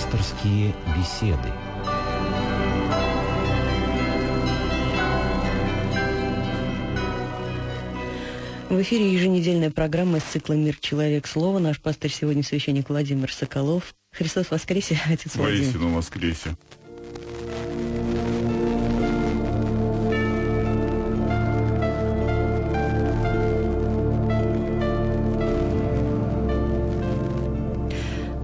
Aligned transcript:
Пасторские 0.00 0.74
беседы. 0.96 1.52
В 8.70 8.80
эфире 8.80 9.12
еженедельная 9.12 9.70
программа 9.70 10.16
из 10.16 10.22
цикла 10.22 10.54
«Мир. 10.54 10.78
Человек. 10.80 11.26
Слово». 11.26 11.58
Наш 11.58 11.82
пастырь 11.82 12.10
сегодня 12.10 12.42
священник 12.42 12.88
Владимир 12.88 13.30
Соколов. 13.30 13.94
Христос 14.10 14.50
воскресе, 14.50 14.98
Отец 15.06 15.34
Владимир. 15.34 15.64
Воистину 15.64 15.94
воскресе. 15.94 16.56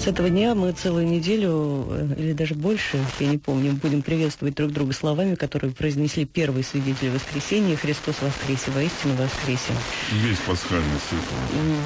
С 0.06 0.08
этого 0.08 0.30
дня 0.30 0.54
мы 0.54 0.70
целую 0.70 1.04
неделю, 1.04 1.84
э, 1.90 2.14
или 2.16 2.32
даже 2.32 2.54
больше, 2.54 3.04
я 3.18 3.26
не 3.26 3.38
помню, 3.38 3.72
будем 3.72 4.02
приветствовать 4.02 4.54
друг 4.54 4.70
друга 4.70 4.92
словами, 4.92 5.34
которые 5.34 5.72
произнесли 5.72 6.24
первые 6.24 6.62
свидетели 6.62 7.08
воскресения. 7.08 7.74
Христос 7.74 8.22
воскресе, 8.22 8.70
воистину 8.70 9.16
воскресе. 9.16 9.72
Весь 10.12 10.38
пасхальный 10.46 11.00
цикл. 11.10 11.34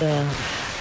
Да. 0.01 0.23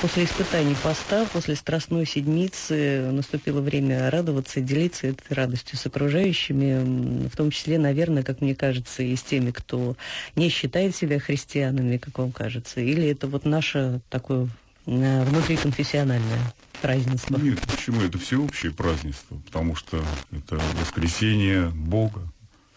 После 0.02 0.26
испытаний 0.26 0.76
поста, 0.84 1.26
после 1.32 1.56
Страстной 1.56 2.06
Седмицы 2.06 3.10
наступило 3.10 3.62
время 3.62 4.10
радоваться, 4.10 4.60
делиться 4.60 5.08
этой 5.08 5.34
радостью 5.34 5.78
с 5.78 5.86
окружающими, 5.86 7.26
в 7.30 7.38
том 7.38 7.52
числе, 7.52 7.80
наверное, 7.80 8.24
как 8.24 8.42
мне 8.42 8.54
кажется, 8.54 9.02
и 9.02 9.16
с 9.16 9.22
теми, 9.22 9.52
кто 9.52 9.96
не 10.36 10.50
считает 10.50 10.94
себя 10.94 11.20
христианами, 11.20 11.96
как 11.96 12.18
вам 12.18 12.34
кажется. 12.34 12.82
Или 12.82 13.08
это 13.08 13.28
вот 13.28 13.46
наше 13.46 14.02
такое 14.10 14.50
внутриконфессиональное 14.86 16.54
празднество? 16.82 17.38
Нет, 17.38 17.60
почему? 17.68 18.02
Это 18.02 18.18
всеобщее 18.18 18.72
празднество, 18.72 19.38
потому 19.46 19.76
что 19.76 20.04
это 20.32 20.62
воскресение 20.80 21.70
Бога, 21.70 22.22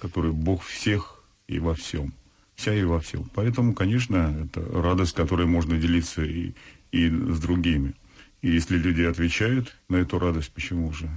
который 0.01 0.33
Бог 0.33 0.63
всех 0.63 1.23
и 1.49 1.59
во 1.59 1.75
всем. 1.75 2.13
Вся 2.55 2.75
и 2.75 2.85
во 2.85 3.01
всем. 3.01 3.31
Поэтому, 3.35 3.75
конечно, 3.75 4.45
это 4.45 4.61
радость, 4.61 5.15
которой 5.15 5.47
можно 5.47 5.79
делиться 5.79 6.23
и, 6.23 6.53
и 6.91 7.09
с 7.09 7.41
другими. 7.41 7.95
И 8.43 8.51
если 8.51 8.77
люди 8.77 9.03
отвечают 9.03 9.75
на 9.89 9.97
эту 9.97 10.19
радость, 10.19 10.53
почему 10.53 10.93
же 10.93 11.09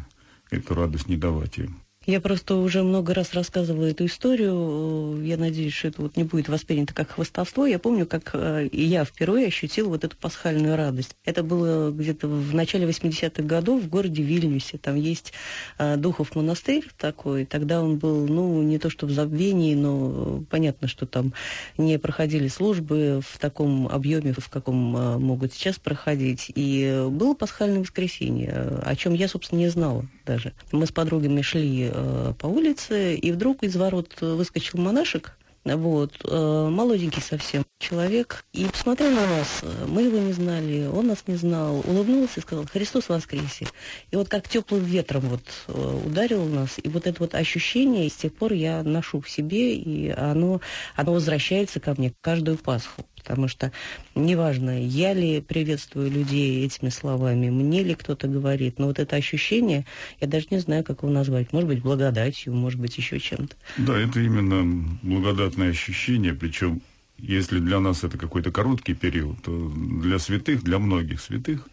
эту 0.49 0.75
радость 0.75 1.07
не 1.07 1.17
давать 1.17 1.57
им? 1.57 1.79
Я 2.05 2.21
просто 2.21 2.55
уже 2.57 2.83
много 2.83 3.15
раз 3.15 3.33
рассказывала 3.33 3.85
эту 3.85 4.05
историю. 4.05 5.19
Я 5.23 5.37
надеюсь, 5.37 5.73
что 5.73 5.87
это 5.87 6.03
вот 6.03 6.17
не 6.17 6.23
будет 6.23 6.49
воспринято 6.49 6.93
как 6.93 7.11
хвостовство. 7.11 7.65
Я 7.65 7.79
помню, 7.79 8.05
как 8.05 8.29
э, 8.33 8.69
я 8.71 9.05
впервые 9.05 9.47
ощутила 9.47 9.89
вот 9.89 10.03
эту 10.03 10.15
пасхальную 10.15 10.75
радость. 10.75 11.15
Это 11.25 11.41
было 11.41 11.89
где-то 11.89 12.27
в 12.27 12.53
начале 12.53 12.87
80-х 12.87 13.41
годов 13.41 13.81
в 13.81 13.89
городе 13.89 14.21
Вильнюсе. 14.21 14.77
Там 14.77 14.95
есть 14.95 15.33
э, 15.79 15.97
Духов 15.97 16.35
монастырь 16.35 16.87
такой. 16.95 17.45
Тогда 17.45 17.81
он 17.81 17.97
был, 17.97 18.27
ну, 18.27 18.61
не 18.61 18.77
то 18.77 18.91
что 18.91 19.07
в 19.07 19.11
забвении, 19.11 19.73
но 19.73 20.43
понятно, 20.51 20.87
что 20.87 21.07
там 21.07 21.33
не 21.79 21.97
проходили 21.97 22.49
службы 22.49 23.21
в 23.27 23.39
таком 23.39 23.87
объеме, 23.87 24.35
в 24.37 24.49
каком 24.49 24.95
э, 24.95 25.17
могут 25.17 25.53
сейчас 25.53 25.79
проходить. 25.79 26.51
И 26.53 27.07
было 27.09 27.33
пасхальное 27.33 27.79
воскресенье, 27.79 28.79
о 28.83 28.95
чем 28.95 29.15
я, 29.15 29.27
собственно, 29.27 29.59
не 29.59 29.69
знала 29.69 30.05
даже. 30.23 30.53
Мы 30.71 30.85
с 30.85 30.91
подругами 30.91 31.41
шли 31.41 31.91
э, 31.95 32.33
по 32.37 32.47
улице, 32.47 33.15
и 33.15 33.31
вдруг 33.31 33.63
из 33.63 33.75
ворот 33.75 34.21
выскочил 34.21 34.79
монашек, 34.79 35.37
вот, 35.63 36.13
э, 36.23 36.69
молоденький 36.69 37.21
совсем 37.21 37.65
человек, 37.79 38.45
и 38.53 38.65
посмотрел 38.65 39.11
на 39.11 39.25
нас. 39.25 39.61
Мы 39.87 40.03
его 40.03 40.19
не 40.19 40.31
знали, 40.31 40.85
он 40.85 41.07
нас 41.07 41.23
не 41.25 41.35
знал, 41.37 41.79
улыбнулся 41.87 42.39
и 42.39 42.41
сказал 42.41 42.65
«Христос 42.71 43.09
воскресе». 43.09 43.65
И 44.11 44.15
вот 44.15 44.29
как 44.29 44.47
теплым 44.47 44.83
ветром 44.83 45.21
вот 45.21 45.41
э, 45.67 46.01
ударил 46.05 46.45
нас, 46.45 46.75
и 46.81 46.87
вот 46.87 47.07
это 47.07 47.19
вот 47.19 47.33
ощущение 47.33 48.09
с 48.09 48.15
тех 48.15 48.33
пор 48.33 48.53
я 48.53 48.83
ношу 48.83 49.21
в 49.21 49.29
себе, 49.29 49.75
и 49.75 50.09
оно, 50.09 50.61
оно 50.95 51.13
возвращается 51.13 51.79
ко 51.79 51.95
мне 51.97 52.13
каждую 52.21 52.57
Пасху 52.57 53.03
потому 53.25 53.47
что 53.47 53.71
неважно, 54.13 54.85
я 54.85 55.13
ли 55.13 55.41
приветствую 55.41 56.11
людей 56.11 56.63
этими 56.63 56.89
словами, 56.89 57.49
мне 57.49 57.83
ли 57.83 57.95
кто-то 57.95 58.27
говорит, 58.27 58.77
но 58.77 58.85
вот 58.85 58.99
это 58.99 59.15
ощущение, 59.15 59.85
я 60.21 60.27
даже 60.27 60.47
не 60.51 60.59
знаю, 60.59 60.83
как 60.83 61.01
его 61.01 61.11
назвать. 61.11 61.51
Может 61.51 61.67
быть, 61.67 61.81
благодатью, 61.81 62.53
может 62.53 62.79
быть, 62.79 62.97
еще 62.97 63.19
чем-то. 63.19 63.55
Да, 63.77 63.97
это 63.97 64.19
именно 64.19 64.87
благодатное 65.01 65.71
ощущение, 65.71 66.35
причем 66.35 66.81
если 67.17 67.59
для 67.59 67.79
нас 67.79 68.03
это 68.03 68.17
какой-то 68.17 68.51
короткий 68.51 68.93
период, 68.93 69.41
то 69.41 69.73
для 70.01 70.19
святых, 70.19 70.63
для 70.63 70.77
многих 70.77 71.19
святых, 71.19 71.67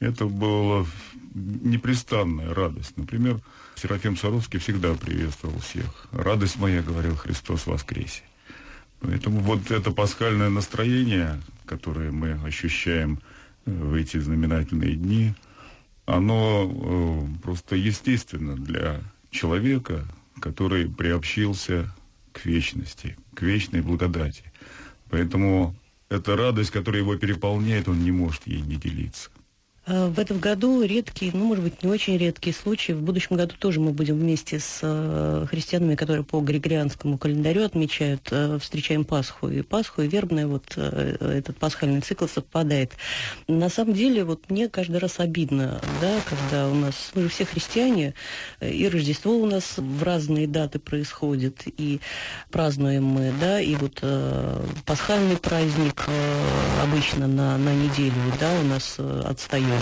это 0.00 0.24
была 0.24 0.86
непрестанная 1.34 2.54
радость. 2.54 2.96
Например, 2.96 3.40
Серафим 3.74 4.16
Саровский 4.16 4.58
всегда 4.58 4.94
приветствовал 4.94 5.58
всех. 5.58 6.06
«Радость 6.12 6.56
моя,— 6.56 6.80
говорил 6.86 7.16
Христос, 7.16 7.66
воскресе». 7.66 8.22
Поэтому 9.04 9.40
вот 9.40 9.70
это 9.70 9.90
пасхальное 9.90 10.48
настроение, 10.48 11.38
которое 11.66 12.10
мы 12.10 12.40
ощущаем 12.42 13.20
э, 13.66 13.70
в 13.70 13.92
эти 13.92 14.16
знаменательные 14.16 14.94
дни, 14.94 15.34
оно 16.06 16.64
э, 16.64 17.42
просто 17.42 17.76
естественно 17.76 18.56
для 18.56 19.00
человека, 19.30 20.06
который 20.40 20.88
приобщился 20.88 21.94
к 22.32 22.46
вечности, 22.46 23.18
к 23.34 23.42
вечной 23.42 23.82
благодати. 23.82 24.44
Поэтому 25.10 25.76
эта 26.08 26.34
радость, 26.34 26.70
которая 26.70 27.02
его 27.02 27.16
переполняет, 27.16 27.88
он 27.88 28.02
не 28.02 28.10
может 28.10 28.46
ей 28.46 28.62
не 28.62 28.76
делиться. 28.76 29.28
А, 29.86 30.08
в 30.08 30.18
этом 30.18 30.38
году 30.38 30.82
редкий, 30.82 31.30
ну, 31.34 31.44
может 31.44 31.62
быть, 31.62 31.82
не 31.82 31.90
очень 31.90 32.16
редкий 32.16 32.52
случай. 32.52 32.94
В 32.94 33.02
будущем 33.02 33.36
году 33.36 33.54
тоже 33.58 33.80
мы 33.80 33.90
будем 33.92 34.18
вместе 34.18 34.58
с 34.58 34.80
э, 34.82 35.46
христианами, 35.48 35.94
которые 35.94 36.24
по 36.24 36.40
григорианскому 36.40 37.18
календарю 37.18 37.64
отмечают, 37.64 38.28
э, 38.30 38.58
встречаем 38.60 39.04
Пасху. 39.04 39.48
И 39.48 39.60
Пасху, 39.62 40.02
и 40.02 40.08
вербная, 40.08 40.46
вот 40.46 40.64
э, 40.76 41.16
этот 41.20 41.58
пасхальный 41.58 42.00
цикл 42.00 42.26
совпадает. 42.26 42.92
На 43.46 43.68
самом 43.68 43.92
деле, 43.92 44.24
вот 44.24 44.48
мне 44.48 44.68
каждый 44.68 44.96
раз 44.98 45.20
обидно, 45.20 45.80
да, 46.00 46.14
когда 46.28 46.68
у 46.68 46.74
нас, 46.74 47.10
мы 47.14 47.22
же 47.22 47.28
все 47.28 47.44
христиане, 47.44 48.14
и 48.60 48.88
Рождество 48.88 49.36
у 49.36 49.46
нас 49.46 49.74
в 49.76 50.02
разные 50.02 50.46
даты 50.46 50.78
происходит, 50.78 51.62
и 51.66 52.00
празднуем 52.50 53.04
мы, 53.04 53.32
да, 53.38 53.60
и 53.60 53.74
вот 53.74 54.02
пасхальный 54.86 55.36
праздник 55.36 56.06
обычно 56.82 57.26
на, 57.26 57.58
на 57.58 57.74
неделю, 57.74 58.14
да, 58.40 58.50
у 58.60 58.64
нас 58.64 58.98
отстает 58.98 59.73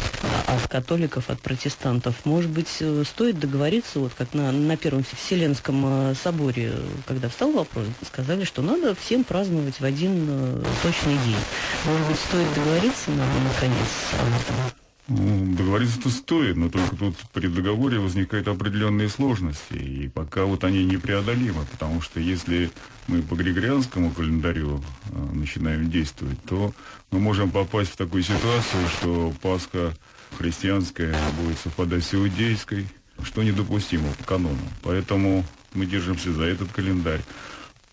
от 0.47 0.69
католиков, 0.69 1.30
от 1.30 1.41
протестантов. 1.41 2.14
Может 2.25 2.50
быть, 2.50 2.76
э, 2.80 3.04
стоит 3.06 3.38
договориться, 3.38 3.98
вот 4.00 4.12
как 4.16 4.34
на, 4.34 4.53
на 4.53 4.76
Первом 4.76 5.04
Вселенском 5.04 6.10
э, 6.10 6.14
соборе, 6.14 6.72
когда 7.06 7.28
встал 7.28 7.53
вопрос, 7.53 7.86
сказали, 8.06 8.44
что 8.44 8.62
надо 8.62 8.94
всем 8.94 9.25
праздновать 9.25 9.80
в 9.80 9.84
один 9.84 10.26
э, 10.28 10.64
точный 10.82 11.16
день. 11.25 11.36
Может 11.84 12.06
быть, 12.08 12.19
стоит 12.19 12.54
договориться, 12.54 13.10
наконец, 13.10 13.88
об 14.20 14.28
этом? 14.28 14.81
Договориться-то 15.12 16.09
стоит, 16.11 16.56
но 16.56 16.71
только 16.71 16.97
тут 16.97 17.17
при 17.33 17.47
договоре 17.47 17.99
возникают 17.99 18.49
определенные 18.49 19.09
сложности, 19.09 19.75
и 19.75 20.09
пока 20.09 20.45
вот 20.45 20.65
они 20.65 20.84
непреодолимы, 20.84 21.65
потому 21.71 22.00
что 22.00 22.21
если 22.21 22.71
мы 23.09 23.22
по 23.22 23.34
григорианскому 23.34 24.11
календарю 24.11 24.83
э, 25.11 25.31
начинаем 25.34 25.91
действовать, 25.91 26.43
то 26.45 26.72
мы 27.11 27.21
можем 27.21 27.51
попасть 27.51 27.91
в 27.93 27.97
такую 27.97 28.22
ситуацию, 28.22 28.89
что 28.99 29.33
Пасха 29.43 29.95
христианская 30.39 31.15
будет 31.41 31.59
совпадать 31.59 32.05
с 32.05 32.15
иудейской, 32.15 32.87
что 33.22 33.43
недопустимо 33.43 34.09
по 34.19 34.25
канону. 34.25 34.56
Поэтому 34.83 35.45
мы 35.75 35.87
держимся 35.87 36.33
за 36.33 36.45
этот 36.45 36.72
календарь. 36.72 37.21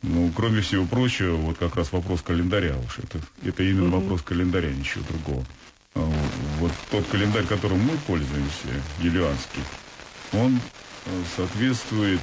Ну, 0.01 0.31
кроме 0.33 0.61
всего 0.61 0.85
прочего, 0.85 1.35
вот 1.35 1.57
как 1.57 1.75
раз 1.75 1.91
вопрос 1.91 2.21
календаря 2.21 2.77
уж. 2.77 2.99
Это, 2.99 3.19
это 3.43 3.63
именно 3.63 3.87
mm-hmm. 3.87 4.01
вопрос 4.01 4.21
календаря, 4.21 4.71
ничего 4.71 5.03
другого. 5.09 5.45
А, 5.99 6.11
вот 6.59 6.71
тот 6.91 7.05
календарь, 7.07 7.45
которым 7.45 7.79
мы 7.79 7.97
пользуемся, 8.07 8.67
юлианский, 8.99 9.61
он 10.33 10.59
э, 11.05 11.23
соответствует, 11.35 12.19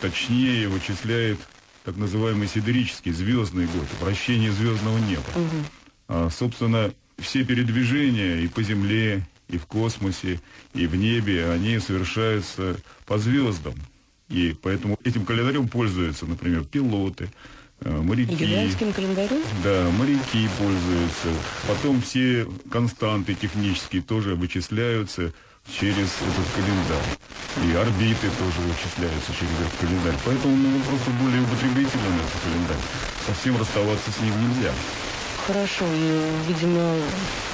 точнее 0.00 0.68
вычисляет 0.68 1.38
так 1.84 1.96
называемый 1.96 2.48
сидерический 2.48 3.12
звездный 3.12 3.66
год, 3.66 3.86
вращение 4.00 4.52
звездного 4.52 4.98
неба. 4.98 5.24
Угу. 5.34 5.56
А, 6.08 6.28
собственно, 6.30 6.92
все 7.18 7.44
передвижения 7.44 8.40
и 8.40 8.48
по 8.48 8.62
Земле, 8.62 9.26
и 9.48 9.58
в 9.58 9.66
космосе, 9.66 10.40
и 10.74 10.86
в 10.86 10.94
небе, 10.94 11.50
они 11.50 11.78
совершаются 11.78 12.76
по 13.06 13.18
звездам. 13.18 13.74
И 14.28 14.54
поэтому 14.60 14.98
этим 15.04 15.24
календарем 15.24 15.68
пользуются, 15.68 16.26
например, 16.26 16.64
пилоты, 16.64 17.30
моряки. 17.84 18.32
Юлианским 18.32 18.92
календарем? 18.92 19.42
Да, 19.62 19.88
моряки 19.98 20.48
пользуются. 20.58 21.28
Потом 21.66 22.02
все 22.02 22.46
константы 22.70 23.34
технические 23.34 24.02
тоже 24.02 24.34
вычисляются 24.34 25.32
через 25.78 26.08
этот 26.22 26.46
календарь. 26.54 27.18
И 27.66 27.76
орбиты 27.76 28.28
тоже 28.38 28.60
вычисляются 28.66 29.32
через 29.38 29.52
этот 29.60 29.78
календарь. 29.80 30.16
Поэтому 30.24 30.56
ну, 30.56 30.80
просто 30.80 31.10
более 31.22 31.42
употребителен 31.42 32.14
этот 32.18 32.40
календарь. 32.42 32.82
Совсем 33.26 33.56
расставаться 33.58 34.10
с 34.10 34.20
ним 34.20 34.32
нельзя. 34.48 34.72
Хорошо. 35.48 35.86
Видимо, 36.46 36.94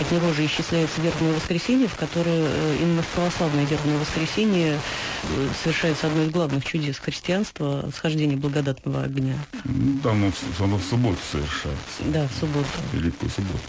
от 0.00 0.10
него 0.10 0.32
же 0.32 0.44
исчисляется 0.46 1.00
вербное 1.00 1.32
воскресенье, 1.32 1.86
в 1.86 1.94
которое 1.94 2.48
э, 2.48 2.76
именно 2.82 3.02
в 3.02 3.06
православное 3.08 3.64
вербное 3.64 3.98
воскресенье 3.98 4.80
э, 5.22 5.48
совершается 5.62 6.08
одно 6.08 6.24
из 6.24 6.30
главных 6.30 6.64
чудес 6.64 6.98
христианства– 6.98 7.88
схождение 7.94 8.36
благодатного 8.36 9.04
огня. 9.04 9.36
Ну, 9.64 10.00
там 10.02 10.24
оно, 10.24 10.32
оно 10.58 10.76
в 10.78 10.82
субботу 10.82 11.18
совершается. 11.30 12.02
Да, 12.06 12.26
в 12.26 12.32
субботу. 12.40 12.68
Великую 12.92 13.30
субботу. 13.30 13.64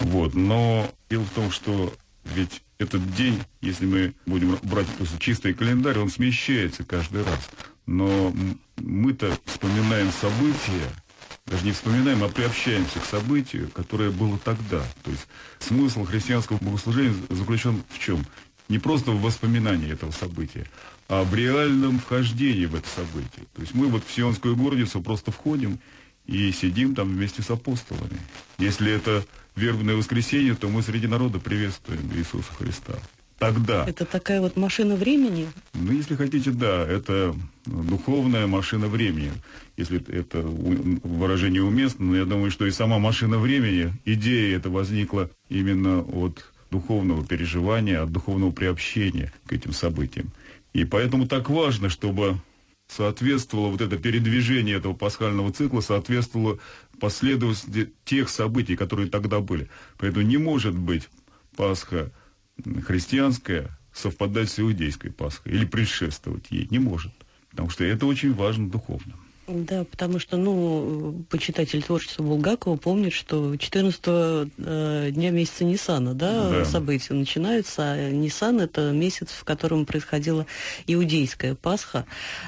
Вот. 0.00 0.34
Но 0.34 0.86
дело 1.08 1.22
в 1.22 1.30
том, 1.30 1.50
что 1.50 1.94
ведь 2.24 2.62
этот 2.78 3.14
день, 3.14 3.40
если 3.62 3.86
мы 3.86 4.14
будем 4.26 4.58
брать 4.64 4.86
просто 4.98 5.18
чистый 5.18 5.54
календарь, 5.54 5.98
он 5.98 6.10
смещается 6.10 6.84
каждый 6.84 7.24
раз. 7.24 7.48
Но 7.86 8.34
мы-то 8.76 9.32
вспоминаем 9.46 10.12
события, 10.12 10.90
даже 11.46 11.64
не 11.64 11.72
вспоминаем, 11.72 12.22
а 12.22 12.28
приобщаемся 12.28 13.00
к 13.00 13.04
событию, 13.04 13.70
которое 13.70 14.10
было 14.10 14.38
тогда. 14.38 14.82
То 15.02 15.10
есть 15.10 15.26
смысл 15.58 16.04
христианского 16.04 16.58
богослужения 16.58 17.14
заключен 17.30 17.82
в 17.90 17.98
чем? 17.98 18.24
Не 18.68 18.78
просто 18.78 19.10
в 19.10 19.20
воспоминании 19.20 19.92
этого 19.92 20.12
события, 20.12 20.66
а 21.08 21.24
в 21.24 21.34
реальном 21.34 21.98
вхождении 21.98 22.66
в 22.66 22.74
это 22.74 22.88
событие. 22.88 23.44
То 23.54 23.60
есть 23.60 23.74
мы 23.74 23.88
вот 23.88 24.02
в 24.06 24.12
Сионскую 24.12 24.56
горницу 24.56 25.02
просто 25.02 25.30
входим 25.30 25.78
и 26.26 26.52
сидим 26.52 26.94
там 26.94 27.08
вместе 27.08 27.42
с 27.42 27.50
апостолами. 27.50 28.18
Если 28.58 28.90
это 28.90 29.26
вербное 29.56 29.96
воскресенье, 29.96 30.54
то 30.54 30.68
мы 30.68 30.82
среди 30.82 31.06
народа 31.06 31.38
приветствуем 31.38 32.10
Иисуса 32.14 32.52
Христа. 32.54 32.94
Тогда. 33.42 33.84
Это 33.86 34.04
такая 34.04 34.40
вот 34.40 34.56
машина 34.56 34.94
времени? 34.94 35.48
Ну, 35.74 35.92
если 35.92 36.14
хотите, 36.14 36.50
да, 36.52 36.86
это 36.86 37.34
духовная 37.66 38.46
машина 38.46 38.86
времени. 38.86 39.32
Если 39.76 40.00
это 40.14 40.42
выражение 40.42 41.62
уместно, 41.62 42.04
но 42.06 42.16
я 42.16 42.24
думаю, 42.24 42.50
что 42.50 42.66
и 42.66 42.70
сама 42.70 42.98
машина 42.98 43.38
времени, 43.38 43.92
идея 44.04 44.56
эта 44.56 44.70
возникла 44.70 45.28
именно 45.48 46.02
от 46.02 46.52
духовного 46.70 47.24
переживания, 47.26 48.02
от 48.02 48.12
духовного 48.12 48.52
приобщения 48.52 49.32
к 49.46 49.52
этим 49.52 49.72
событиям. 49.72 50.30
И 50.72 50.84
поэтому 50.84 51.26
так 51.26 51.50
важно, 51.50 51.88
чтобы 51.88 52.38
соответствовало 52.86 53.68
вот 53.68 53.80
это 53.80 53.98
передвижение 53.98 54.76
этого 54.76 54.94
пасхального 54.94 55.52
цикла, 55.52 55.80
соответствовало 55.80 56.58
последовательности 57.00 57.92
тех 58.04 58.28
событий, 58.28 58.76
которые 58.76 59.10
тогда 59.10 59.40
были. 59.40 59.68
Поэтому 59.98 60.24
не 60.24 60.36
может 60.36 60.76
быть 60.76 61.08
Пасха 61.56 62.10
христианская 62.86 63.70
совпадать 63.92 64.50
с 64.50 64.58
иудейской 64.58 65.10
Пасхой 65.10 65.52
или 65.52 65.64
предшествовать 65.64 66.50
ей. 66.50 66.66
Не 66.70 66.78
может. 66.78 67.12
Потому 67.50 67.68
что 67.68 67.84
это 67.84 68.06
очень 68.06 68.32
важно 68.32 68.70
духовно. 68.70 69.14
Да, 69.48 69.84
потому 69.84 70.20
что, 70.20 70.36
ну, 70.36 71.24
почитатель 71.28 71.82
творчества 71.82 72.22
Булгакова 72.22 72.76
помнит, 72.76 73.12
что 73.12 73.56
14 73.56 74.00
э, 74.04 75.10
дня 75.10 75.30
месяца 75.30 75.64
Ниссана, 75.64 76.14
да, 76.14 76.48
да, 76.48 76.64
события 76.64 77.12
начинаются, 77.12 77.82
а 77.82 78.10
Ниссан– 78.10 78.60
это 78.62 78.92
месяц, 78.92 79.30
в 79.30 79.42
котором 79.42 79.84
происходила 79.84 80.46
иудейская 80.86 81.56
Пасха. 81.56 82.06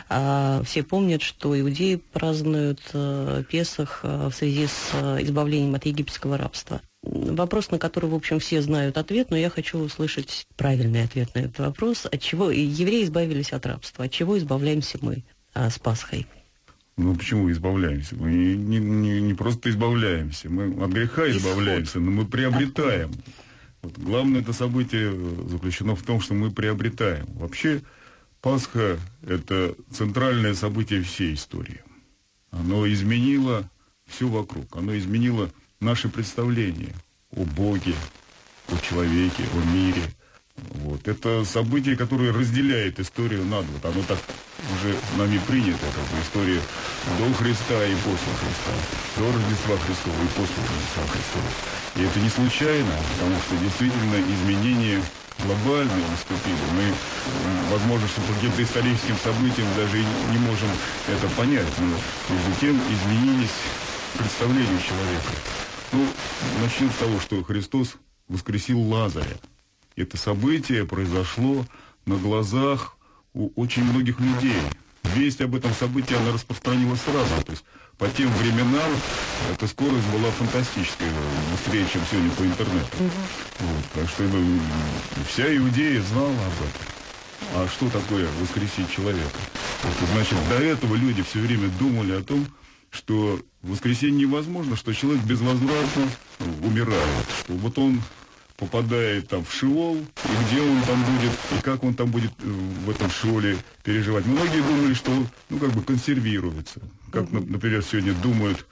А 0.08 0.62
все 0.64 0.84
помнят, 0.84 1.20
что 1.20 1.58
иудеи 1.58 1.96
празднуют 1.96 2.80
э, 2.92 3.42
Песах 3.50 4.00
э, 4.04 4.28
в 4.28 4.32
связи 4.32 4.68
с 4.68 4.90
э, 4.92 5.22
избавлением 5.22 5.74
от 5.74 5.84
египетского 5.86 6.38
рабства. 6.38 6.80
Вопрос, 7.06 7.70
на 7.70 7.78
который, 7.78 8.08
в 8.08 8.14
общем, 8.14 8.38
все 8.38 8.62
знают 8.62 8.96
ответ, 8.96 9.30
но 9.30 9.36
я 9.36 9.50
хочу 9.50 9.78
услышать 9.78 10.46
правильный 10.56 11.04
ответ 11.04 11.34
на 11.34 11.40
этот 11.40 11.58
вопрос. 11.58 12.06
От 12.06 12.20
чего 12.20 12.50
евреи 12.50 13.04
избавились 13.04 13.52
от 13.52 13.66
рабства? 13.66 14.06
От 14.06 14.10
чего 14.10 14.38
избавляемся 14.38 14.98
мы 15.02 15.22
а, 15.52 15.68
с 15.68 15.78
Пасхой? 15.78 16.26
Ну 16.96 17.14
почему 17.14 17.50
избавляемся? 17.50 18.14
Мы 18.16 18.30
не, 18.30 18.78
не, 18.78 19.20
не, 19.20 19.34
просто 19.34 19.68
избавляемся, 19.68 20.48
мы 20.48 20.82
от 20.82 20.92
греха 20.92 21.28
Исход. 21.28 21.42
избавляемся, 21.42 22.00
но 22.00 22.10
мы 22.10 22.24
приобретаем. 22.24 23.10
Вот 23.82 23.98
главное 23.98 24.40
это 24.40 24.54
событие 24.54 25.12
заключено 25.48 25.96
в 25.96 26.02
том, 26.02 26.20
что 26.20 26.32
мы 26.32 26.52
приобретаем. 26.52 27.26
Вообще 27.34 27.82
Пасха– 28.40 28.98
это 29.26 29.74
центральное 29.90 30.54
событие 30.54 31.02
всей 31.02 31.34
истории. 31.34 31.82
Оно 32.50 32.90
изменило 32.90 33.68
все 34.06 34.28
вокруг, 34.28 34.74
оно 34.76 34.96
изменило 34.96 35.50
наши 35.84 36.08
представления 36.08 36.92
о 37.36 37.44
Боге, 37.44 37.94
о 38.68 38.76
человеке, 38.78 39.44
о 39.52 39.74
мире– 39.74 40.02
вот. 40.56 41.06
Это 41.08 41.44
событие, 41.44 41.96
которое 41.96 42.32
разделяет 42.32 43.00
историю 43.00 43.44
на 43.44 43.62
два. 43.62 43.90
Оно 43.90 44.02
так 44.06 44.18
уже 44.78 44.96
нами 45.16 45.38
принято, 45.46 45.86
как 45.94 46.04
бы 46.10 46.22
история 46.22 46.60
до 47.18 47.34
Христа 47.34 47.84
и 47.84 47.94
после 47.96 48.32
Христа, 48.38 48.72
до 49.16 49.32
Рождества 49.32 49.76
Христова 49.78 50.14
и 50.22 50.28
после 50.28 50.62
Рождества 50.62 51.04
Христова. 51.10 51.50
И 51.96 52.02
это 52.02 52.20
не 52.20 52.30
случайно, 52.30 52.94
потому 53.14 53.36
что 53.42 53.56
действительно 53.56 54.16
изменения 54.22 55.02
глобальные 55.44 56.06
наступили. 56.08 56.64
Мы, 56.78 56.94
возможно, 57.70 58.06
что 58.08 58.20
по 58.22 58.32
каким-то 58.34 58.62
историческим 58.62 59.16
событиям 59.18 59.68
даже 59.76 59.98
не 59.98 60.38
можем 60.38 60.68
это 61.08 61.28
понять, 61.34 61.66
но 61.78 61.86
между 62.30 62.60
тем 62.60 62.78
изменились 62.78 63.58
представления 64.16 64.80
человека. 64.80 65.34
Ну, 65.94 66.08
начнем 66.60 66.90
с 66.90 66.96
того, 66.96 67.20
что 67.20 67.42
Христос 67.44 67.94
воскресил 68.26 68.80
Лазаря. 68.80 69.38
Это 69.94 70.16
событие 70.16 70.84
произошло 70.84 71.64
на 72.04 72.16
глазах 72.16 72.96
у 73.32 73.50
очень 73.54 73.84
многих 73.84 74.18
людей. 74.18 74.60
Весть 75.14 75.40
об 75.40 75.54
этом 75.54 75.72
событии, 75.72 76.14
она 76.14 76.32
распространилась 76.32 77.00
сразу. 77.02 77.44
То 77.44 77.52
есть 77.52 77.64
по 77.96 78.08
тем 78.08 78.28
временам 78.38 78.90
эта 79.52 79.68
скорость 79.68 80.06
была 80.08 80.30
фантастическая, 80.32 81.12
быстрее, 81.52 81.86
чем 81.92 82.02
сегодня 82.10 82.30
по 82.32 82.42
интернету. 82.42 82.96
Угу. 82.98 83.10
Вот, 83.60 83.84
так 83.94 84.08
что 84.08 84.24
ну, 84.24 84.60
вся 85.28 85.56
Иудея 85.56 86.02
знала 86.02 86.30
об 86.30 86.54
этом. 86.54 86.94
А 87.54 87.68
что 87.68 87.88
такое 87.90 88.26
воскресить 88.40 88.90
человека? 88.90 89.38
Это 89.84 90.12
значит, 90.12 90.38
до 90.48 90.56
этого 90.56 90.96
люди 90.96 91.22
все 91.22 91.38
время 91.38 91.68
думали 91.78 92.12
о 92.12 92.22
том, 92.22 92.44
что 92.94 93.40
воскресенье 93.62 94.26
невозможно, 94.26 94.76
что 94.76 94.92
человек 94.92 95.22
безвозвратно 95.24 96.08
умирает, 96.62 97.26
что 97.40 97.54
вот 97.54 97.78
он 97.78 98.00
попадает 98.56 99.28
там 99.28 99.44
в 99.44 99.52
Шиол, 99.52 99.96
и 99.96 100.44
где 100.46 100.62
он 100.62 100.80
там 100.82 101.02
будет, 101.04 101.32
и 101.58 101.62
как 101.62 101.82
он 101.82 101.94
там 101.94 102.10
будет 102.10 102.30
э, 102.38 102.46
в 102.86 102.90
этом 102.90 103.10
Шиоле 103.10 103.58
переживать. 103.82 104.24
Многие 104.26 104.62
думали, 104.62 104.94
что 104.94 105.10
он, 105.10 105.26
ну, 105.50 105.58
как 105.58 105.72
бы 105.72 105.82
консервируется. 105.82 106.80
Как, 107.10 107.30
например, 107.32 107.82
сегодня 107.82 108.14
думают 108.14 108.64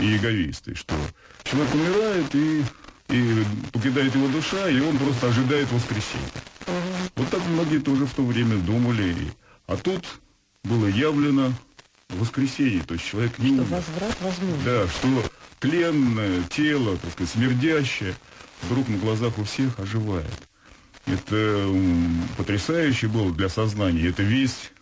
и 0.00 0.16
эгоисты, 0.16 0.74
что 0.74 0.94
человек 1.44 1.74
умирает, 1.74 2.34
и, 2.34 2.64
и 3.10 3.44
покидает 3.72 4.14
его 4.14 4.26
душа, 4.28 4.68
и 4.68 4.80
он 4.80 4.98
просто 4.98 5.28
ожидает 5.28 5.70
воскресения. 5.70 6.28
Вот 7.14 7.30
так 7.30 7.40
многие 7.46 7.78
тоже 7.78 8.06
в 8.06 8.14
то 8.14 8.22
время 8.24 8.56
думали. 8.56 9.14
А 9.66 9.76
тут 9.76 10.04
было 10.64 10.86
явлено 10.86 11.52
воскресенье, 12.16 12.82
то 12.82 12.94
есть 12.94 13.06
человек 13.06 13.38
не 13.38 13.50
умер. 13.50 13.64
Что 13.66 13.74
возврат 13.76 14.20
возможен. 14.20 14.64
Да, 14.64 14.86
что 14.88 15.24
тленное 15.60 16.42
тело, 16.44 16.96
так 16.98 17.12
сказать, 17.12 17.32
смердящее– 17.32 18.14
вдруг 18.62 18.88
на 18.88 18.96
глазах 18.96 19.38
у 19.38 19.44
всех 19.44 19.78
оживает. 19.78 20.30
Это 21.06 21.68
потрясающе 22.36 23.08
было 23.08 23.32
для 23.32 23.48
сознания. 23.48 24.08
Это 24.08 24.22
весть, 24.22 24.72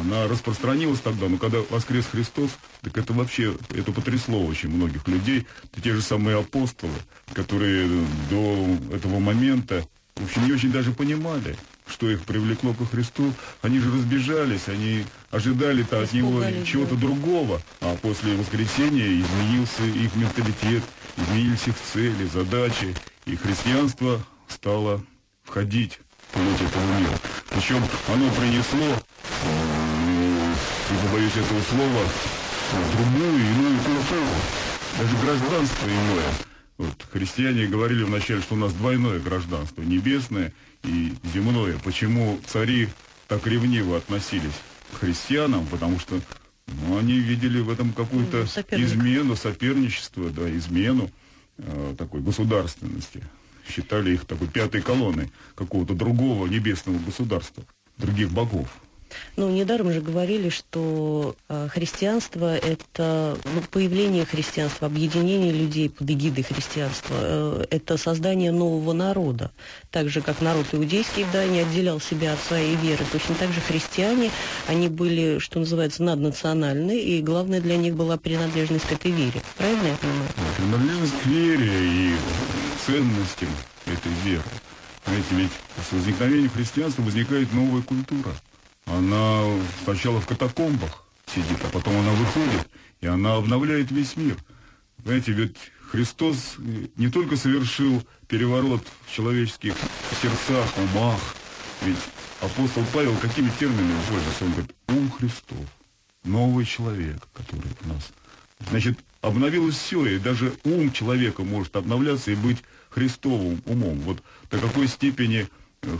она 0.00 0.26
распространилась 0.26 1.00
тогда, 1.00 1.28
но 1.28 1.36
когда 1.36 1.58
воскрес 1.68 2.06
Христос, 2.06 2.50
так 2.80 2.96
это 2.96 3.12
вообще, 3.12 3.54
это 3.70 3.92
потрясло 3.92 4.44
очень 4.44 4.70
многих 4.70 5.06
людей. 5.08 5.46
Это 5.64 5.82
те 5.82 5.92
же 5.92 6.00
самые 6.00 6.38
апостолы, 6.38 6.92
которые 7.34 7.88
до 8.30 8.76
этого 8.92 9.18
момента, 9.18 9.86
в 10.16 10.24
общем, 10.24 10.46
не 10.46 10.52
очень 10.52 10.72
даже 10.72 10.92
понимали, 10.92 11.56
что 11.92 12.10
их 12.10 12.22
привлекло 12.22 12.72
ко 12.74 12.86
Христу. 12.86 13.32
Они 13.60 13.78
же 13.78 13.92
разбежались, 13.92 14.68
они 14.68 15.04
ожидали-то 15.30 16.02
от 16.02 16.12
Него 16.12 16.42
чего-то 16.64 16.96
другого. 16.96 17.60
А 17.80 17.96
после 17.96 18.34
воскресения 18.34 19.20
изменился 19.20 19.84
их 19.84 20.14
менталитет, 20.16 20.82
изменились 21.16 21.68
их 21.68 21.74
цели, 21.92 22.26
задачи, 22.32 22.94
и 23.26 23.36
христианство 23.36 24.20
стало 24.48 25.04
входить 25.44 26.00
в 26.18 26.32
плоть 26.32 26.60
этого 26.60 26.98
мира. 26.98 27.18
Причем 27.50 27.82
оно 28.08 28.30
принесло, 28.30 28.96
не 30.90 30.98
побоюсь 31.06 31.36
этого 31.36 31.60
слова, 31.70 32.04
другую, 32.96 33.38
иную 33.38 33.78
культуру, 33.78 34.26
даже 34.98 35.16
гражданство 35.18 35.86
иное. 35.86 36.32
Вот, 36.78 37.06
христиане 37.12 37.66
говорили 37.66 38.02
вначале, 38.02 38.40
что 38.40 38.54
у 38.54 38.58
нас 38.58 38.72
двойное 38.72 39.20
гражданство, 39.20 39.82
небесное 39.82 40.52
и 40.84 41.12
земное. 41.32 41.78
Почему 41.84 42.38
цари 42.46 42.88
так 43.28 43.46
ревниво 43.46 43.96
относились 43.96 44.52
к 44.92 45.00
христианам? 45.00 45.66
Потому 45.66 45.98
что 45.98 46.20
ну, 46.66 46.98
они 46.98 47.14
видели 47.14 47.60
в 47.60 47.70
этом 47.70 47.92
какую-то 47.92 48.46
ну, 48.70 48.78
измену, 48.78 49.36
соперничество, 49.36 50.30
да, 50.30 50.50
измену 50.56 51.10
э, 51.58 51.94
такой 51.98 52.20
государственности. 52.20 53.22
Считали 53.68 54.12
их 54.12 54.24
такой 54.24 54.48
пятой 54.48 54.82
колонной 54.82 55.30
какого-то 55.54 55.94
другого 55.94 56.46
небесного 56.46 56.98
государства, 56.98 57.64
других 57.96 58.30
богов. 58.30 58.68
Ну, 59.36 59.50
недаром 59.50 59.92
же 59.92 60.00
говорили, 60.00 60.50
что 60.50 61.34
э, 61.48 61.68
христианство– 61.70 62.54
это 62.56 63.38
ну, 63.44 63.62
появление 63.70 64.26
христианства, 64.26 64.86
объединение 64.86 65.52
людей 65.52 65.88
под 65.88 66.10
эгидой 66.10 66.44
христианства. 66.44 67.14
Э, 67.18 67.64
это 67.70 67.96
создание 67.96 68.52
нового 68.52 68.92
народа. 68.92 69.50
Так 69.90 70.10
же, 70.10 70.20
как 70.20 70.42
народ 70.42 70.66
иудейский, 70.72 71.24
да, 71.32 71.46
не 71.46 71.60
отделял 71.60 71.98
себя 72.00 72.34
от 72.34 72.40
своей 72.40 72.76
веры. 72.76 73.04
Точно 73.10 73.34
так 73.34 73.52
же 73.52 73.60
христиане, 73.60 74.30
они 74.68 74.88
были, 74.88 75.38
что 75.38 75.58
называется, 75.60 76.02
наднациональны, 76.02 76.98
и 76.98 77.22
главное 77.22 77.60
для 77.60 77.76
них 77.76 77.94
была 77.94 78.18
принадлежность 78.18 78.86
к 78.86 78.92
этой 78.92 79.10
вере. 79.10 79.40
Правильно 79.56 79.86
я 79.86 79.96
понимаю? 79.96 80.28
Принадлежность 80.56 81.22
к 81.22 81.26
вере 81.26 81.72
и 81.72 82.14
ценностям 82.86 83.48
этой 83.86 84.12
веры. 84.24 84.44
Знаете, 85.06 85.26
ведь 85.32 85.52
с 85.88 85.92
возникновением 85.92 86.50
христианства 86.50 87.02
возникает 87.02 87.52
новая 87.54 87.82
культура– 87.82 88.30
она 88.86 89.44
сначала 89.84 90.20
в 90.20 90.26
катакомбах 90.26 91.04
сидит, 91.26 91.58
а 91.64 91.68
потом 91.68 91.96
она 91.96 92.12
выходит, 92.12 92.68
и 93.00 93.06
она 93.06 93.36
обновляет 93.36 93.90
весь 93.90 94.16
мир. 94.16 94.36
Знаете, 95.04 95.32
ведь 95.32 95.56
Христос 95.90 96.56
не 96.96 97.08
только 97.08 97.36
совершил 97.36 98.02
переворот 98.28 98.82
в 99.06 99.12
человеческих 99.12 99.74
сердцах, 100.20 100.66
умах, 100.78 101.20
ведь 101.82 101.98
апостол 102.40 102.84
Павел 102.92 103.16
какими 103.16 103.50
терминами 103.58 104.00
пользуется? 104.08 104.44
Он 104.44 104.50
говорит, 104.52 104.74
ум 104.88 105.10
Христов, 105.10 105.66
новый 106.24 106.64
человек, 106.64 107.26
который 107.32 107.70
у 107.84 107.88
нас. 107.88 108.10
Значит, 108.70 108.98
обновилось 109.20 109.76
все, 109.76 110.06
и 110.06 110.18
даже 110.18 110.52
ум 110.64 110.92
человека 110.92 111.42
может 111.42 111.76
обновляться 111.76 112.30
и 112.30 112.36
быть 112.36 112.58
Христовым 112.90 113.62
умом. 113.66 114.00
Вот 114.00 114.22
до 114.50 114.58
какой 114.58 114.86
степени 114.88 115.48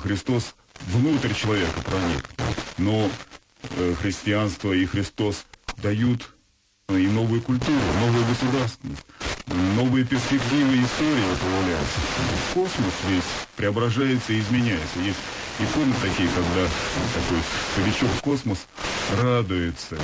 Христос 0.02 0.54
внутрь 0.86 1.32
человека 1.34 1.80
проник. 1.82 2.28
Но 2.78 3.10
э, 3.76 3.94
христианство 4.00 4.72
и 4.72 4.84
Христос 4.86 5.44
дают 5.78 6.34
э, 6.88 6.98
и 6.98 7.06
новую 7.06 7.42
культуру, 7.42 7.78
новую 8.00 8.26
государственность, 8.26 9.04
новые 9.76 10.04
перспективы 10.04 10.82
истории 10.82 11.36
появляются. 11.40 12.00
Космос 12.54 12.94
весь 13.08 13.24
преображается 13.56 14.32
и 14.32 14.40
изменяется. 14.40 14.98
Есть 15.00 15.18
иконы 15.58 15.94
такие, 16.02 16.28
когда 16.28 16.68
такой 17.14 17.38
старичок 17.72 18.10
космос 18.22 18.66
радуется 19.20 19.98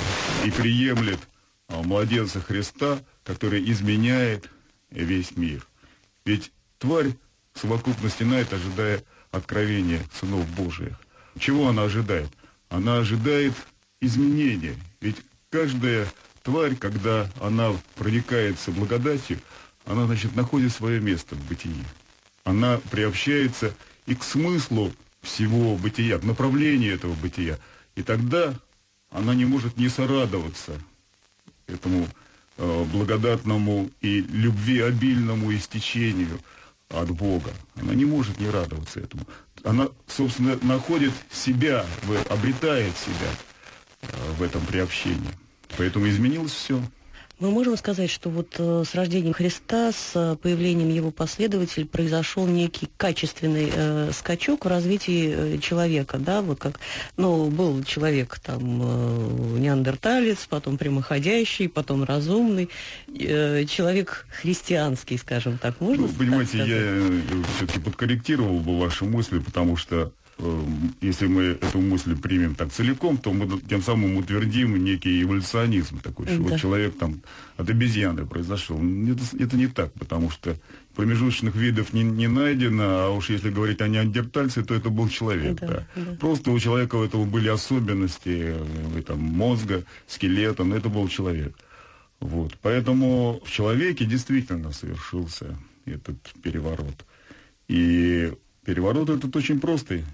и 0.45 0.51
приемлет 0.51 1.19
а, 1.67 1.81
младенца 1.81 2.39
Христа, 2.41 2.99
который 3.23 3.69
изменяет 3.71 4.49
весь 4.91 5.35
мир. 5.35 5.65
Ведь 6.25 6.51
тварь 6.77 7.13
в 7.53 7.59
совокупности 7.59 8.23
знает, 8.23 8.51
ожидая 8.53 9.03
откровения 9.31 10.01
сынов 10.19 10.47
Божиих. 10.55 10.95
Чего 11.37 11.69
она 11.69 11.83
ожидает? 11.83 12.29
Она 12.69 12.97
ожидает 12.97 13.53
изменения. 13.99 14.75
Ведь 15.01 15.17
каждая 15.49 16.07
тварь, 16.43 16.75
когда 16.75 17.29
она 17.41 17.73
проникается 17.95 18.71
благодатью, 18.71 19.39
она, 19.85 20.05
значит, 20.05 20.35
находит 20.35 20.71
свое 20.71 20.99
место 20.99 21.35
в 21.35 21.47
бытии. 21.47 21.83
Она 22.43 22.79
приобщается 22.91 23.73
и 24.05 24.15
к 24.15 24.23
смыслу 24.23 24.93
всего 25.21 25.75
бытия, 25.75 26.19
к 26.19 26.23
направлению 26.23 26.93
этого 26.93 27.13
бытия. 27.15 27.57
И 27.95 28.03
тогда 28.03 28.53
она 29.09 29.33
не 29.33 29.45
может 29.45 29.77
не 29.77 29.89
сорадоваться 29.89 30.79
этому 31.67 32.07
э, 32.57 32.83
благодатному 32.85 33.89
и 34.01 34.21
любви 34.21 34.79
обильному 34.79 35.53
истечению– 35.53 36.39
от 36.89 37.11
Бога. 37.11 37.53
Она 37.75 37.93
не 37.93 38.05
может 38.05 38.39
не 38.39 38.49
радоваться 38.49 38.99
этому. 38.99 39.25
Она, 39.63 39.89
собственно, 40.07 40.57
находит 40.61 41.13
себя, 41.31 41.85
обретает 42.29 42.97
себя 42.97 43.29
э, 44.01 44.07
в 44.37 44.43
этом 44.43 44.65
приобщении. 44.65 45.31
Поэтому 45.77 46.07
изменилось 46.07 46.51
все. 46.51 46.81
Мы 47.39 47.51
можем 47.51 47.77
сказать, 47.77 48.09
что 48.09 48.29
вот 48.29 48.55
э, 48.57 48.83
с 48.85 48.93
рождением 48.95 49.33
Христа, 49.33 49.93
с 49.93 50.11
э, 50.13 50.35
появлением 50.35 50.89
его 50.89 51.09
последователей 51.09 51.85
произошел 51.85 52.45
некий 52.45 52.89
качественный 52.97 53.71
э, 53.73 54.11
скачок 54.13 54.65
в 54.65 54.67
развитии 54.67 55.33
э, 55.33 55.57
человека, 55.59 56.17
да, 56.17 56.41
вот 56.41 56.59
как, 56.59 56.81
ну, 57.15 57.49
был 57.49 57.81
человек 57.85 58.39
там 58.39 58.81
э, 58.81 59.59
неандерталец, 59.59 60.47
потом 60.49 60.77
прямоходящий, 60.77 61.69
потом 61.69 62.03
разумный, 62.03 62.69
э, 63.07 63.63
человек 63.65 64.27
христианский, 64.41 65.17
скажем 65.17 65.57
так, 65.57 65.79
можно 65.79 66.07
ну, 66.07 66.13
Понимаете, 66.13 66.57
я 66.57 66.65
э, 66.67 67.21
все-таки 67.55 67.79
подкорректировал 67.79 68.59
бы 68.59 68.77
ваши 68.77 69.05
мысли, 69.05 69.39
потому 69.39 69.77
что 69.77 70.11
если 71.01 71.27
мы 71.27 71.43
эту 71.43 71.79
мысль 71.81 72.15
примем 72.15 72.55
так 72.55 72.71
целиком, 72.71 73.17
то 73.17 73.33
мы 73.33 73.59
тем 73.61 73.81
самым 73.81 74.15
утвердим 74.17 74.81
некий 74.83 75.21
эволюционизм 75.21 75.99
такой, 75.99 76.27
что 76.27 76.37
да. 76.37 76.43
вот 76.43 76.59
человек 76.59 76.97
там 76.97 77.21
от 77.57 77.69
обезьяны 77.69 78.25
произошел. 78.25 78.77
Это, 78.77 79.23
это 79.37 79.57
не 79.57 79.67
так, 79.67 79.91
потому 79.93 80.29
что 80.29 80.55
промежуточных 80.95 81.55
видов 81.55 81.93
не, 81.93 82.03
не 82.03 82.27
найдено, 82.27 82.83
а 82.83 83.09
уж 83.09 83.29
если 83.29 83.49
говорить 83.49 83.81
о 83.81 83.87
неандертальце, 83.87 84.63
то 84.63 84.73
это 84.73 84.89
был 84.89 85.09
человек. 85.09 85.59
Да, 85.59 85.67
да. 85.67 85.87
Да. 85.95 86.15
Просто 86.19 86.51
у 86.51 86.59
человека 86.59 86.95
у 86.95 87.03
этого 87.03 87.25
были 87.25 87.49
особенности 87.49 88.55
э, 88.55 89.01
там, 89.05 89.19
мозга, 89.19 89.83
скелета, 90.07 90.63
но 90.63 90.75
это 90.75 90.89
был 90.89 91.07
человек. 91.09 91.57
Вот. 92.19 92.57
Поэтому 92.61 93.41
в 93.43 93.51
человеке 93.51 94.05
действительно 94.05 94.71
совершился 94.71 95.57
этот 95.85 96.17
переворот. 96.43 97.05
И 97.67 98.33
переворот 98.65 99.09
этот 99.09 99.35
очень 99.35 99.59
простый. 99.59 100.05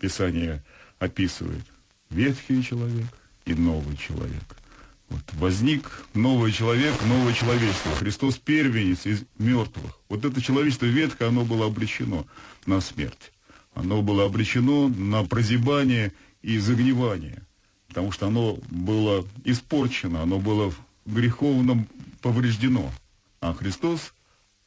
Писание 0.00 0.62
описывает 0.98 1.64
ветхий 2.08 2.64
человек 2.64 3.06
и 3.44 3.54
новый 3.54 3.96
человек. 3.96 4.42
Вот. 5.10 5.22
Возник 5.34 6.06
новый 6.14 6.52
человек, 6.52 6.94
новое 7.04 7.34
человечество. 7.34 7.94
Христос 7.96 8.38
первенец 8.38 9.06
из 9.06 9.24
мертвых. 9.38 9.98
Вот 10.08 10.24
это 10.24 10.40
человечество 10.40 10.86
ветхое, 10.86 11.28
оно 11.28 11.44
было 11.44 11.66
обречено 11.66 12.26
на 12.64 12.80
смерть. 12.80 13.32
Оно 13.74 14.02
было 14.02 14.24
обречено 14.24 14.88
на 14.88 15.24
прозябание 15.24 16.12
и 16.42 16.58
загнивание. 16.58 17.42
Потому 17.88 18.12
что 18.12 18.28
оно 18.28 18.58
было 18.70 19.26
испорчено, 19.44 20.22
оно 20.22 20.38
было 20.38 20.72
греховно 21.06 21.86
повреждено. 22.22 22.90
А 23.40 23.52
Христос 23.52 24.14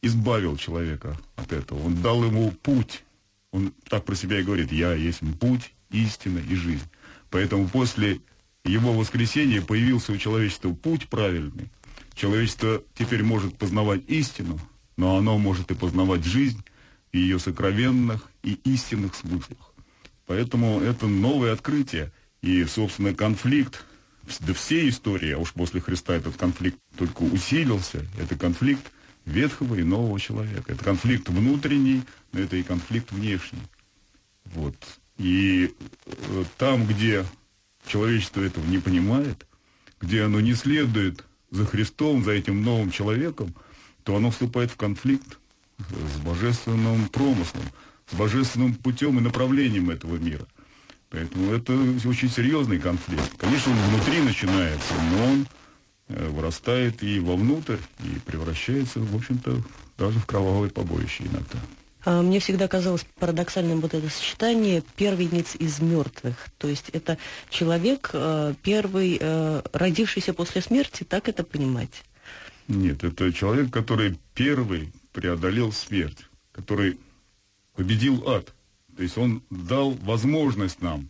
избавил 0.02 0.58
человека 0.58 1.18
от 1.38 1.54
этого. 1.54 1.86
Он 1.86 1.96
дал 2.02 2.24
ему 2.24 2.52
путь 2.52 3.04
он 3.54 3.72
так 3.88 4.04
про 4.04 4.16
себя 4.16 4.40
и 4.40 4.44
говорит, 4.44 4.72
я 4.72 4.94
есть 4.94 5.22
путь, 5.40 5.74
истина 5.92 6.40
и 6.40 6.56
жизнь. 6.56 6.90
Поэтому 7.30 7.70
после 7.70 8.20
его 8.66 8.94
воскресения 8.94 9.62
появился 9.62 10.12
у 10.12 10.18
человечества 10.18 10.74
путь 10.74 11.08
правильный. 11.08 11.70
Человечество 12.16 12.82
теперь 12.96 13.24
может 13.24 13.58
познавать 13.58 14.02
истину, 14.08 14.60
но 14.98 15.18
оно 15.18 15.38
может 15.38 15.70
и 15.70 15.76
познавать 15.76 16.26
жизнь 16.26 16.64
в 17.12 17.16
ее 17.16 17.38
сокровенных 17.38 18.28
и 18.42 18.60
истинных 18.64 19.14
смыслах. 19.14 19.74
Поэтому 20.26 20.82
это 20.82 21.08
новое 21.08 21.54
открытие. 21.54 22.12
И, 22.42 22.66
собственно, 22.66 23.14
конфликт 23.14 23.86
до 24.40 24.54
всей 24.56 24.90
истории, 24.90 25.32
а 25.32 25.38
уж 25.38 25.54
после 25.54 25.80
Христа 25.80 26.16
этот 26.16 26.38
конфликт 26.38 26.80
только 26.98 27.22
усилился, 27.22 28.06
это 28.20 28.36
конфликт 28.36 28.92
ветхого 29.26 29.76
и 29.76 29.84
нового 29.84 30.20
человека. 30.20 30.74
Это 30.74 30.84
конфликт 30.84 31.30
внутренний, 31.30 32.02
это 32.34 32.56
и 32.56 32.64
конфликт 32.64 33.12
внешний. 33.12 33.62
Вот. 34.46 34.76
И 35.18 35.74
э, 36.06 36.44
там, 36.58 36.86
где 36.86 37.26
человечество 37.88 38.42
этого 38.42 38.66
не 38.66 38.80
понимает, 38.80 39.46
где 40.02 40.24
оно 40.24 40.42
не 40.42 40.54
следует 40.54 41.24
за 41.52 41.66
Христом, 41.66 42.24
за 42.24 42.32
этим 42.32 42.64
новым 42.64 42.92
человеком, 42.92 43.54
то 44.04 44.16
оно 44.16 44.32
вступает 44.32 44.72
в 44.72 44.76
конфликт 44.76 45.38
с 45.80 46.20
божественным 46.22 47.08
промыслом, 47.10 47.64
с 48.10 48.16
божественным 48.16 48.74
путем 48.76 49.18
и 49.20 49.22
направлением 49.22 49.90
этого 49.90 50.18
мира. 50.18 50.46
Поэтому 51.10 51.54
это 51.54 51.74
очень 52.08 52.30
серьезный 52.30 52.80
конфликт. 52.80 53.38
Конечно, 53.38 53.72
он 53.72 53.78
внутри 53.90 54.22
начинается, 54.22 54.94
но 55.12 55.26
он 55.26 55.48
Э, 56.10 56.28
вырастает 56.30 57.02
и 57.02 57.20
вовнутрь, 57.20 57.78
и 58.04 58.20
превращается, 58.26 59.00
в 59.00 59.16
общем-то, 59.16 59.64
даже 59.98 60.20
в 60.20 60.26
кровавое 60.26 60.70
побоище 60.70 61.24
иногда. 61.24 61.60
А, 62.06 62.22
мне 62.22 62.40
всегда 62.40 62.68
казалось 62.68 63.06
парадоксальным 63.20 63.80
вот 63.80 63.94
это 63.94 64.10
сочетание 64.10 64.84
первенец 64.96 65.56
из 65.56 65.80
мертвых. 65.80 66.36
То 66.58 66.68
есть 66.68 66.90
это 66.90 67.18
человек 67.50 68.10
э, 68.14 68.54
первый, 68.62 69.18
э, 69.20 69.62
родившийся 69.72 70.34
после 70.34 70.62
смерти, 70.62 71.04
так 71.04 71.30
это 71.30 71.44
понимать? 71.44 72.04
Нет, 72.68 73.04
это 73.04 73.32
человек, 73.32 73.72
который 73.72 74.18
первый 74.34 74.92
преодолел 75.12 75.72
смерть, 75.72 76.20
который 76.52 77.00
победил 77.76 78.28
ад. 78.28 78.54
То 78.96 79.04
есть 79.04 79.18
он 79.18 79.42
дал 79.50 79.92
возможность 79.92 80.82
нам, 80.82 81.10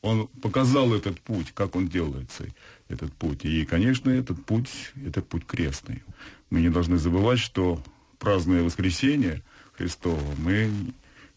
он 0.00 0.28
показал 0.28 0.94
этот 0.94 1.20
путь, 1.20 1.52
как 1.54 1.76
он 1.76 1.88
делается 1.88 2.46
этот 2.88 3.12
путь. 3.14 3.44
И, 3.44 3.64
конечно, 3.64 4.10
этот 4.10 4.44
путь, 4.44 4.70
это 5.04 5.22
путь 5.22 5.44
крестный. 5.46 6.02
Мы 6.50 6.60
не 6.60 6.70
должны 6.70 6.98
забывать, 6.98 7.38
что 7.38 7.82
празднуя 8.18 8.62
воскресенье 8.62 9.42
Христова, 9.78 10.20
мы 10.38 10.70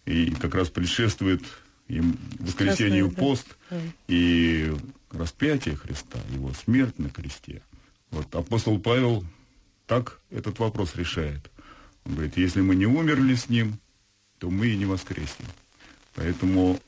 и 0.06 0.32
как 0.32 0.56
раз 0.56 0.70
предшествует 0.70 1.44
и 1.88 2.02
воскресенье, 2.40 3.06
и 3.06 3.10
пост, 3.10 3.46
да. 3.70 3.80
и 4.08 4.74
распятие 5.12 5.76
Христа, 5.76 6.20
его 6.34 6.52
смерть 6.54 6.98
на 7.00 7.10
кресте. 7.10 7.62
Вот 8.10 8.34
апостол 8.36 8.80
Павел 8.80 9.24
так 9.86 10.20
этот 10.32 10.60
вопрос 10.60 10.96
решает. 10.96 11.52
Он 12.06 12.14
говорит, 12.14 12.38
если 12.38 12.62
мы 12.62 12.76
не 12.76 12.88
умерли 12.88 13.36
с 13.36 13.48
ним, 13.48 13.80
то 14.40 14.50
мы 14.50 14.68
и 14.68 14.78
не 14.78 14.86
воскреснем. 14.86 15.48
Поэтому 16.16 16.80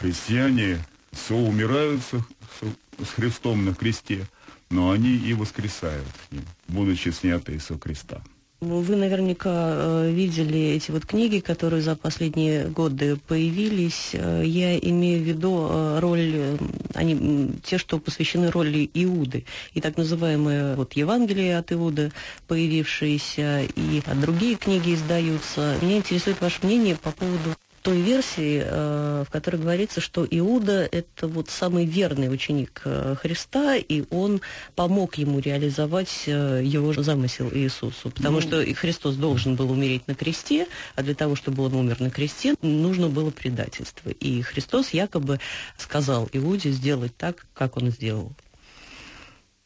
христиане 0.00 0.84
соумирают 1.12 2.02
с 2.02 3.08
Христом 3.14 3.64
на 3.64 3.74
кресте, 3.74 4.26
но 4.70 4.90
они 4.90 5.16
и 5.16 5.34
воскресают 5.34 6.08
с 6.28 6.32
ним, 6.32 6.44
будучи 6.66 7.10
снятые 7.10 7.60
со 7.60 7.78
креста. 7.78 8.22
Вы 8.60 8.96
наверняка 8.96 9.50
э, 9.52 10.10
видели 10.10 10.58
эти 10.58 10.90
вот 10.90 11.04
книги, 11.04 11.40
которые 11.40 11.82
за 11.82 11.94
последние 11.94 12.68
годы 12.68 13.16
появились. 13.28 14.12
Э, 14.14 14.42
я 14.46 14.78
имею 14.78 15.22
в 15.22 15.26
виду 15.26 15.68
э, 15.68 15.98
роль, 15.98 16.56
они, 16.94 17.50
те, 17.62 17.76
что 17.76 17.98
посвящены 17.98 18.50
роли 18.50 18.88
Иуды. 18.94 19.44
И 19.74 19.82
так 19.82 19.98
называемые 19.98 20.74
вот 20.74 20.94
Евангелие 20.94 21.58
от 21.58 21.70
Иуды, 21.72 22.12
появившиеся, 22.48 23.64
и 23.76 24.02
другие 24.22 24.56
книги 24.56 24.94
издаются. 24.94 25.76
Меня 25.82 25.98
интересует 25.98 26.40
ваше 26.40 26.64
мнение 26.64 26.96
по 26.96 27.10
поводу 27.10 27.54
той 27.86 28.00
версии, 28.00 28.62
э, 28.64 29.24
в 29.24 29.30
которой 29.30 29.58
говорится, 29.58 30.00
что 30.00 30.26
Иуда– 30.28 30.88
это 30.92 31.28
вот 31.28 31.50
самый 31.50 31.86
верный 31.86 32.28
ученик 32.34 32.82
э, 32.84 33.14
Христа, 33.14 33.76
и 33.76 34.02
он 34.10 34.40
помог 34.74 35.14
ему 35.18 35.38
реализовать 35.38 36.24
э, 36.26 36.62
его 36.64 36.92
замысел 36.94 37.48
Иисусу. 37.54 38.10
Потому 38.10 38.38
ну, 38.38 38.40
что 38.40 38.74
Христос 38.74 39.14
должен 39.14 39.54
был 39.54 39.70
умереть 39.70 40.08
на 40.08 40.16
кресте, 40.16 40.66
а 40.96 41.04
для 41.04 41.14
того, 41.14 41.36
чтобы 41.36 41.62
он 41.62 41.74
умер 41.74 42.00
на 42.00 42.10
кресте, 42.10 42.56
нужно 42.60 43.08
было 43.08 43.30
предательство. 43.30 44.10
И 44.10 44.42
Христос 44.42 44.90
якобы 44.90 45.38
сказал 45.78 46.28
Иуде 46.32 46.72
сделать 46.72 47.16
так, 47.16 47.46
как 47.54 47.76
он 47.76 47.92
сделал. 47.92 48.32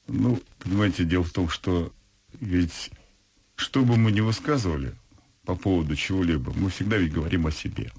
Ну, 0.08 0.38
понимаете, 0.58 1.04
дело 1.04 1.24
в 1.24 1.30
том, 1.30 1.48
что 1.48 1.90
ведь 2.38 2.90
что 3.56 3.80
бы 3.80 3.96
мы 3.96 4.12
ни 4.12 4.20
высказывали 4.20 4.92
по 5.46 5.54
поводу 5.54 5.96
чего-либо, 5.96 6.52
мы 6.54 6.68
всегда 6.68 6.98
ведь 6.98 7.14
говорим 7.14 7.46
о 7.46 7.50
себе 7.50 7.90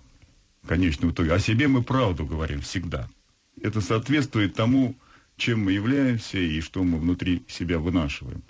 в 0.62 0.68
конечном 0.68 1.12
итоге. 1.12 1.34
О 1.34 1.40
себе 1.40 1.68
мы 1.68 1.84
правду 1.84 2.26
говорим 2.26 2.62
всегда. 2.62 3.10
Это 3.62 3.82
соответствует 3.82 4.54
тому, 4.54 4.96
чем 5.38 5.66
мы 5.66 5.72
являемся 5.72 6.38
и 6.38 6.62
что 6.62 6.84
мы 6.84 7.00
внутри 7.00 7.44
себя 7.48 7.80
вынашиваем. 7.80 8.44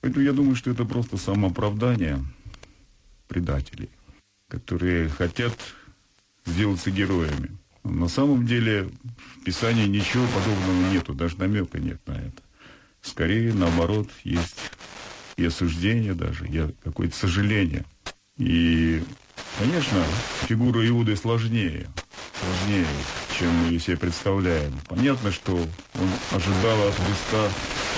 Поэтому 0.00 0.24
я 0.24 0.32
думаю, 0.32 0.56
что 0.56 0.70
это 0.70 0.84
просто 0.84 1.16
самооправдание 1.16 2.24
предателей, 3.28 3.90
которые 4.48 5.08
хотят 5.08 5.56
сделаться 6.46 6.90
героями. 6.90 7.56
На 7.84 8.08
самом 8.08 8.46
деле 8.46 8.90
в 9.36 9.44
Писании 9.44 9.86
ничего 9.86 10.26
подобного 10.26 10.92
нету, 10.92 11.14
даже 11.14 11.38
намека 11.38 11.78
нет 11.78 12.00
на 12.06 12.12
это. 12.12 12.42
Скорее, 13.02 13.54
наоборот, 13.54 14.08
есть 14.24 14.56
и 15.36 15.44
осуждение 15.44 16.14
даже, 16.14 16.46
и 16.46 16.74
какое-то 16.82 17.16
сожаление. 17.16 17.84
И 18.36 19.02
Конечно, 19.58 20.02
фигура 20.46 20.86
Иуды 20.88 21.16
сложнее, 21.16 21.86
сложнее, 22.40 22.86
чем 23.38 23.48
мы 23.66 23.78
себе 23.78 23.96
представляем. 23.96 24.72
Понятно, 24.88 25.30
что 25.30 25.54
он 25.54 26.08
ожидал 26.30 26.88
от 26.88 26.94
Христа 26.94 27.48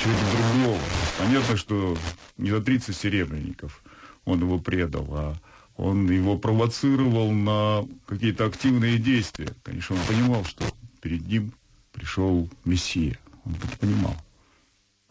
чего-то 0.03 0.37
другого. 0.37 0.81
Понятно, 1.19 1.57
что 1.57 1.97
не 2.37 2.51
за 2.51 2.61
30 2.61 2.97
серебряников 2.97 3.83
он 4.25 4.41
его 4.41 4.59
предал, 4.59 5.07
а 5.11 5.35
он 5.77 6.11
его 6.11 6.37
провоцировал 6.37 7.31
на 7.33 7.87
какие-то 8.07 8.47
активные 8.47 8.99
действия. 8.99 9.49
Конечно, 9.63 9.97
он 9.97 10.03
понимал, 10.07 10.45
что 10.45 10.65
перед 11.01 11.27
ним 11.27 11.53
пришел 11.93 12.49
Мессия. 12.65 13.19
Он 13.45 13.55
это 13.55 13.77
понимал. 13.79 14.17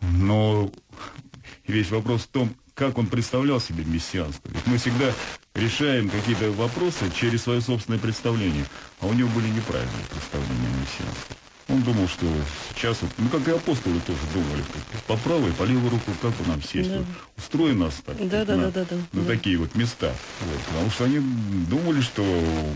Но 0.02 0.72
весь 1.68 1.92
вопрос 1.92 2.24
в 2.24 2.28
том, 2.28 2.56
как 2.82 2.98
он 2.98 3.06
представлял 3.06 3.62
себе 3.62 3.84
мессианство. 3.84 4.50
Ведь 4.50 4.66
мы 4.66 4.78
всегда 4.78 5.14
решаем 5.54 6.10
какие-то 6.10 6.52
вопросы 6.54 7.12
через 7.16 7.44
свое 7.44 7.62
собственное 7.62 8.00
представление. 8.00 8.66
А 9.00 9.06
у 9.06 9.14
него 9.14 9.30
были 9.30 9.50
неправильные 9.50 10.04
представления 10.10 10.66
о 10.66 10.82
мессианстве. 10.82 11.36
Он 11.70 11.84
думал, 11.84 12.08
что 12.08 12.26
сейчас, 12.74 12.98
ну 13.20 13.30
как 13.30 13.48
и 13.48 13.52
апостолы 13.52 14.00
тоже 14.00 14.20
думали, 14.34 14.64
по 15.06 15.16
правой, 15.18 15.52
по 15.52 15.64
левой 15.64 15.92
руку, 15.92 16.12
как 16.24 16.32
бы 16.32 16.48
нам 16.48 16.60
сесть, 16.64 16.90
да. 16.90 17.04
устроен 17.38 17.78
нас 17.78 18.02
так, 18.04 18.18
да, 18.18 18.44
да, 18.46 18.56
на, 18.56 18.72
да, 18.72 18.84
да, 18.84 18.96
на 19.14 19.22
да. 19.22 19.28
такие 19.28 19.58
вот 19.60 19.76
места. 19.76 20.12
Вот, 20.42 20.60
потому 20.62 20.90
что 20.90 21.04
они 21.06 21.20
думали, 21.70 22.02
что 22.02 22.26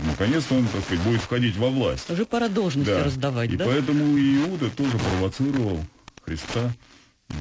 наконец-то 0.04 0.54
он, 0.54 0.68
так 0.68 0.84
сказать, 0.84 1.02
будет 1.04 1.20
входить 1.20 1.56
во 1.56 1.68
власть. 1.68 2.08
Уже 2.08 2.24
пора 2.24 2.46
должности 2.46 2.92
да. 2.92 3.02
раздавать, 3.02 3.50
И 3.50 3.56
да? 3.56 3.64
поэтому 3.64 4.16
Иуда 4.16 4.70
тоже 4.70 4.98
провоцировал 4.98 5.84
Христа 6.24 6.72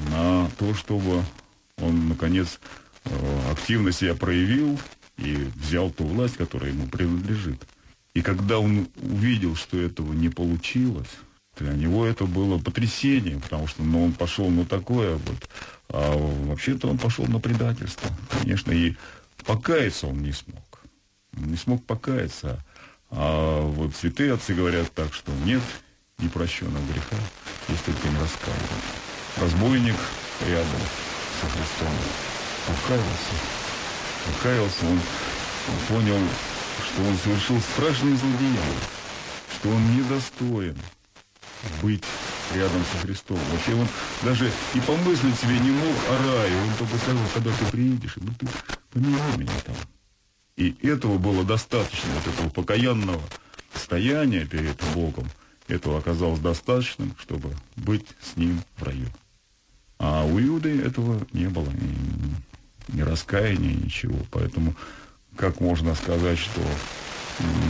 на 0.09 0.49
то, 0.57 0.73
чтобы 0.73 1.23
наконец, 2.15 2.59
э, 3.03 3.51
активно 3.51 3.91
себя 3.91 4.15
проявил 4.15 4.79
и 5.17 5.47
взял 5.55 5.89
ту 5.91 6.05
власть, 6.05 6.37
которая 6.37 6.71
ему 6.71 6.87
принадлежит. 6.87 7.61
И 8.13 8.21
когда 8.21 8.59
он 8.59 8.87
увидел, 9.01 9.55
что 9.55 9.77
этого 9.77 10.13
не 10.13 10.29
получилось, 10.29 11.09
для 11.57 11.73
него 11.73 12.05
это 12.05 12.25
было 12.25 12.57
потрясение, 12.57 13.39
потому 13.39 13.67
что 13.67 13.83
ну, 13.83 14.05
он 14.05 14.13
пошел 14.13 14.49
на 14.49 14.65
такое 14.65 15.15
вот, 15.15 15.49
а 15.89 16.17
вообще-то 16.47 16.87
он 16.89 16.97
пошел 16.97 17.25
на 17.25 17.39
предательство, 17.39 18.09
конечно, 18.29 18.71
и 18.71 18.95
покаяться 19.45 20.07
он 20.07 20.21
не 20.21 20.31
смог. 20.31 20.81
Он 21.37 21.51
не 21.51 21.57
смог 21.57 21.85
покаяться. 21.85 22.63
А 23.09 23.61
вот 23.61 23.95
святые 23.95 24.33
отцы 24.33 24.53
говорят 24.53 24.91
так, 24.93 25.13
что 25.13 25.31
нет 25.45 25.61
непрощенного 26.19 26.85
греха, 26.87 27.17
если 27.67 27.91
только 27.91 28.07
не 28.07 28.17
раскаивать. 28.17 28.85
Разбойник 29.37 29.95
рядом 30.47 30.81
со 31.41 31.47
Христом 31.49 31.93
покаялся, 32.67 33.35
покаялся, 34.25 34.85
он, 34.85 34.99
он 35.69 35.79
понял, 35.87 36.19
что 36.83 37.03
он 37.03 37.17
совершил 37.17 37.59
страшное 37.61 38.15
злодеяние, 38.15 38.79
что 39.55 39.69
он 39.69 39.97
недостоин 39.97 40.77
быть 41.81 42.03
рядом 42.53 42.83
со 42.91 42.99
Христом. 42.99 43.39
Вообще 43.51 43.73
он 43.73 43.87
даже 44.23 44.51
и 44.73 44.79
помыслить 44.81 45.39
себе 45.39 45.59
не 45.59 45.71
мог 45.71 45.95
о 46.09 46.23
рае. 46.23 46.55
Он 46.61 46.73
только 46.77 46.97
сказал, 46.97 47.23
когда 47.33 47.51
ты 47.51 47.65
приедешь, 47.65 48.13
ну 48.17 48.31
ты 48.39 48.47
помилуй 48.91 49.37
меня 49.37 49.51
там. 49.65 49.75
И 50.55 50.75
этого 50.87 51.17
было 51.17 51.43
достаточно, 51.43 52.09
вот 52.13 52.33
этого 52.33 52.49
покаянного 52.49 53.21
стояния 53.73 54.45
перед 54.45 54.81
Богом. 54.93 55.29
Этого 55.67 55.97
оказалось 55.99 56.39
достаточным, 56.39 57.15
чтобы 57.19 57.51
быть 57.75 58.05
с 58.21 58.37
Ним 58.37 58.61
в 58.77 58.83
раю. 58.83 59.07
А 60.07 60.23
у 60.23 60.39
Иуды 60.39 60.81
этого 60.83 61.19
не 61.33 61.49
было, 61.49 61.67
ни, 61.67 62.95
ни 62.95 63.01
раскаяния, 63.01 63.73
ничего. 63.73 64.19
Поэтому 64.29 64.75
как 65.35 65.59
можно 65.59 65.95
сказать, 65.95 66.37
что 66.37 66.61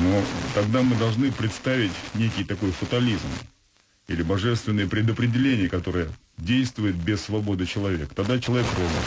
ну, 0.01 0.21
тогда 0.53 0.81
мы 0.81 0.97
должны 0.97 1.31
представить 1.31 1.93
некий 2.13 2.43
такой 2.43 2.71
фатализм 2.71 3.29
или 4.09 4.21
божественное 4.21 4.85
предопределение, 4.85 5.69
которое 5.69 6.09
действует 6.37 6.95
без 6.95 7.21
свободы 7.21 7.65
человека. 7.65 8.13
Тогда 8.13 8.37
человек 8.37 8.67
робот. 8.75 9.05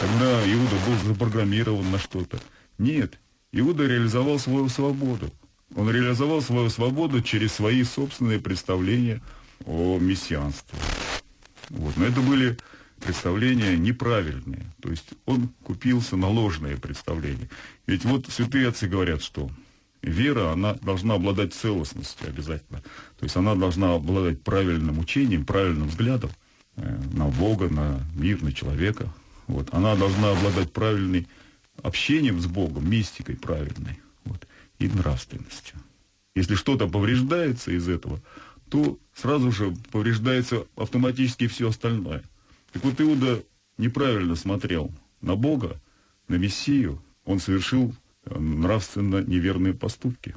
Тогда 0.00 0.42
Иуда 0.52 0.76
был 0.84 1.14
запрограммирован 1.14 1.92
на 1.92 2.00
что-то. 2.00 2.40
Нет, 2.78 3.20
Иуда 3.52 3.86
реализовал 3.86 4.40
свою 4.40 4.68
свободу. 4.68 5.30
Он 5.76 5.88
реализовал 5.88 6.42
свою 6.42 6.70
свободу 6.70 7.22
через 7.22 7.52
свои 7.52 7.84
собственные 7.84 8.40
представления 8.40 9.22
о 9.64 9.98
мессианстве. 10.00 10.76
Вот. 11.70 11.96
Но 11.96 12.04
это 12.04 12.20
были 12.20 12.56
представления 13.00 13.76
неправильные. 13.76 14.72
То 14.80 14.90
есть 14.90 15.08
он 15.26 15.48
купился 15.62 16.16
на 16.16 16.28
ложные 16.28 16.76
представления. 16.76 17.48
Ведь 17.86 18.04
вот 18.04 18.26
святые 18.28 18.68
отцы 18.68 18.88
говорят, 18.88 19.22
что 19.22 19.50
вера, 20.02 20.52
она 20.52 20.74
должна 20.74 21.14
обладать 21.14 21.54
целостностью 21.54 22.28
обязательно. 22.28 22.80
То 23.18 23.24
есть 23.24 23.36
она 23.36 23.54
должна 23.54 23.94
обладать 23.94 24.42
правильным 24.42 24.98
учением, 24.98 25.44
правильным 25.44 25.88
взглядом 25.88 26.30
э, 26.76 26.98
на 27.12 27.28
Бога, 27.28 27.68
на 27.68 28.00
мир, 28.14 28.42
на 28.42 28.52
человека. 28.52 29.12
Вот. 29.46 29.68
Она 29.72 29.96
должна 29.96 30.30
обладать 30.32 30.72
правильным 30.72 31.26
общением 31.82 32.40
с 32.40 32.46
Богом, 32.46 32.88
мистикой 32.88 33.36
правильной 33.36 34.00
вот, 34.24 34.46
и 34.78 34.88
нравственностью. 34.88 35.78
Если 36.34 36.54
что-то 36.54 36.88
повреждается 36.88 37.70
из 37.70 37.88
этого, 37.88 38.20
то 38.74 38.98
сразу 39.14 39.52
же 39.52 39.72
повреждается 39.92 40.66
автоматически 40.74 41.46
все 41.46 41.68
остальное. 41.68 42.24
Так 42.72 42.82
вот 42.82 43.00
Иуда 43.00 43.40
неправильно 43.78 44.34
смотрел 44.34 44.90
на 45.20 45.36
Бога, 45.36 45.80
на 46.26 46.34
Мессию. 46.34 47.00
Он 47.24 47.38
совершил 47.38 47.94
э, 48.24 48.36
нравственно 48.36 49.22
неверные 49.22 49.74
поступки. 49.74 50.34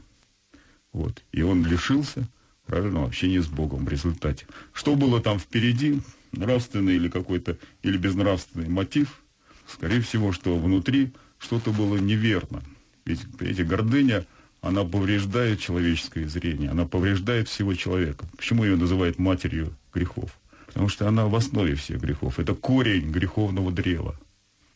Вот. 0.94 1.24
И 1.32 1.42
он 1.42 1.66
лишился 1.66 2.30
правильного 2.68 3.08
общения 3.08 3.42
с 3.42 3.48
Богом 3.48 3.86
в 3.86 3.90
результате. 3.90 4.46
Что 4.72 4.96
было 4.96 5.20
там 5.20 5.40
впереди, 5.40 6.00
нравственный 6.32 6.96
или 6.96 7.10
какой-то, 7.10 7.58
или 7.82 7.98
безнравственный 7.98 8.70
мотив, 8.70 9.24
скорее 9.66 10.02
всего, 10.02 10.32
что 10.32 10.60
внутри 10.60 11.12
что-то 11.40 11.72
было 11.72 11.98
неверно. 11.98 12.62
Ведь, 13.04 13.22
эти 13.40 13.64
гордыня, 13.64 14.28
она 14.68 14.84
повреждает 14.84 15.60
человеческое 15.60 16.28
зрение, 16.28 16.70
она 16.70 16.86
повреждает 16.86 17.48
всего 17.48 17.74
человека. 17.74 18.26
Почему 18.36 18.66
ее 18.66 18.76
называют 18.76 19.18
матерью 19.18 19.74
грехов? 19.94 20.30
Потому 20.68 20.90
что 20.90 21.08
она 21.08 21.28
в 21.28 21.36
основе 21.36 21.76
всех 21.76 22.02
грехов. 22.02 22.40
Это 22.40 22.54
корень 22.54 23.10
греховного 23.10 23.72
древа. 23.72 24.20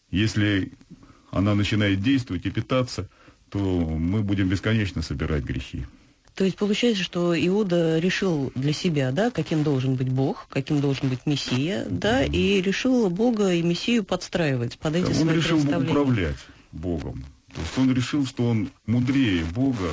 Если 0.10 0.71
она 1.32 1.56
начинает 1.56 2.01
действовать 2.01 2.45
и 2.45 2.51
питаться, 2.51 3.10
то 3.49 3.60
мы 3.60 4.21
будем 4.21 4.47
бесконечно 4.47 5.01
собирать 5.01 5.43
грехи. 5.43 5.86
То 6.36 6.45
есть 6.45 6.56
получается, 6.56 7.04
что 7.04 7.38
Иуда 7.47 7.99
решил 7.99 8.54
для 8.56 8.71
себя, 8.71 9.12
да, 9.12 9.30
каким 9.30 9.63
должен 9.63 9.95
быть 9.95 10.10
Бог, 10.10 10.47
каким 10.49 10.80
должен 10.80 11.10
быть 11.10 11.25
Мессия, 11.25 11.86
да, 11.89 12.23
и 12.23 12.62
решил 12.62 13.10
Бога 13.10 13.54
и 13.54 13.62
Мессию 13.62 14.06
подстраивать 14.06 14.77
под 14.80 14.95
эти 14.95 15.08
он 15.08 15.13
свои 15.13 15.36
решил 15.36 15.58
представления. 15.58 15.91
управлять 15.91 16.38
Богом. 16.71 17.25
То 17.53 17.61
есть 17.61 17.77
он 17.77 17.93
решил, 17.93 18.25
что 18.25 18.49
он 18.49 18.69
мудрее 18.85 19.43
Бога, 19.45 19.89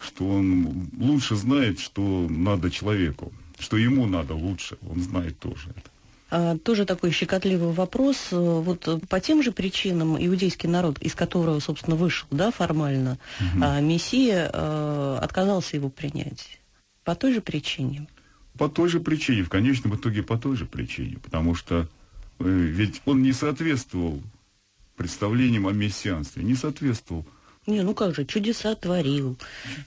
что 0.00 0.28
он 0.28 0.88
лучше 0.98 1.36
знает, 1.36 1.80
что 1.80 2.26
надо 2.28 2.70
человеку, 2.70 3.32
что 3.58 3.76
ему 3.76 4.06
надо 4.06 4.34
лучше. 4.34 4.78
Он 4.88 5.00
знает 5.00 5.38
тоже 5.38 5.70
это. 5.70 5.90
А, 6.30 6.58
тоже 6.58 6.84
такой 6.84 7.10
щекотливый 7.10 7.72
вопрос. 7.72 8.28
Э, 8.32 8.36
Вот 8.36 8.86
э, 8.86 8.98
по 9.08 9.18
тем 9.18 9.42
же 9.42 9.50
причинам 9.50 10.16
иудейский 10.18 10.68
народ, 10.68 10.98
из 10.98 11.14
которого, 11.14 11.58
собственно, 11.60 11.96
вышел, 11.96 12.28
да, 12.30 12.50
формально, 12.50 13.18
а, 13.60 13.80
Мессия 13.80 14.50
э, 14.52 15.18
отказался 15.22 15.76
его 15.76 15.88
принять. 15.88 16.60
По 17.04 17.14
той 17.14 17.32
же 17.32 17.40
причине. 17.40 18.06
По 18.58 18.68
той 18.68 18.88
же 18.90 19.00
причине, 19.00 19.42
в 19.42 19.48
конечном 19.48 19.94
итоге 19.96 20.22
по 20.22 20.36
той 20.36 20.56
же 20.56 20.66
причине, 20.66 21.16
потому 21.22 21.54
что 21.54 21.88
ведь 22.38 23.02
он 23.04 23.22
не 23.22 23.32
соответствовал 23.32 24.20
представлениям 24.98 25.66
о 25.66 25.72
мессианстве, 25.72 26.42
не 26.44 26.54
соответствовал. 26.54 27.24
Не, 27.66 27.82
ну 27.82 27.94
как 27.94 28.14
же, 28.14 28.24
чудеса 28.24 28.74
творил. 28.74 29.36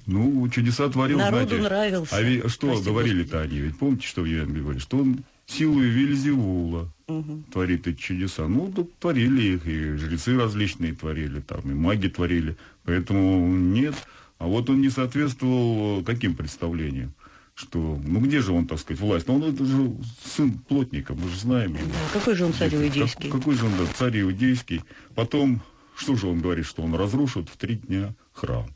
Ну, 0.05 0.47
чудеса 0.49 0.87
творил, 0.89 1.17
Народу 1.17 1.47
знаете. 1.49 1.63
нравился. 1.63 2.15
А 2.15 2.21
ведь 2.21 2.49
что 2.51 2.67
Прости 2.67 2.85
говорили-то 2.85 3.41
они? 3.41 3.57
Ведь 3.59 3.77
помните, 3.77 4.07
что 4.07 4.21
в 4.21 4.25
Евангелии 4.25 4.61
говорили? 4.61 4.81
Что 4.81 4.97
он 4.97 5.23
силой 5.47 5.87
Вельзевула 5.89 6.89
Мгм. 7.07 7.43
творит 7.51 7.87
эти 7.87 7.97
чудеса. 7.99 8.47
Ну, 8.47 8.71
да, 8.75 8.83
творили 8.99 9.55
их, 9.55 9.67
и 9.67 9.97
жрецы 9.97 10.37
различные 10.37 10.93
творили, 10.93 11.41
там, 11.41 11.61
и 11.65 11.73
маги 11.73 12.07
творили. 12.07 12.55
Поэтому 12.85 13.47
нет. 13.57 13.95
А 14.37 14.45
вот 14.47 14.69
он 14.69 14.81
не 14.81 14.89
соответствовал 14.89 16.03
каким 16.03 16.35
представлениям? 16.35 17.13
Что, 17.53 17.99
ну 18.03 18.19
где 18.21 18.39
же 18.41 18.53
он, 18.53 18.65
так 18.67 18.79
сказать, 18.79 18.99
власть? 19.01 19.27
Ну, 19.27 19.35
он 19.35 19.43
это 19.43 19.65
же 19.65 19.95
сын 20.23 20.51
плотника, 20.57 21.13
мы 21.13 21.29
же 21.29 21.37
знаем 21.39 21.75
его. 21.75 21.91
Какой 22.13 22.35
же 22.35 22.45
он 22.45 22.53
царь 22.53 22.69
Как- 22.71 22.79
иудейский? 22.81 23.29
какой 23.29 23.55
же 23.55 23.65
он, 23.65 23.73
да, 23.77 23.85
царь 23.93 24.21
иудейский. 24.21 24.81
Потом, 25.15 25.61
что 25.95 26.15
же 26.15 26.27
он 26.27 26.39
говорит, 26.41 26.65
что 26.65 26.81
он 26.81 26.95
разрушит 26.95 27.49
в 27.49 27.57
три 27.57 27.75
дня 27.75 28.15
храм. 28.31 28.67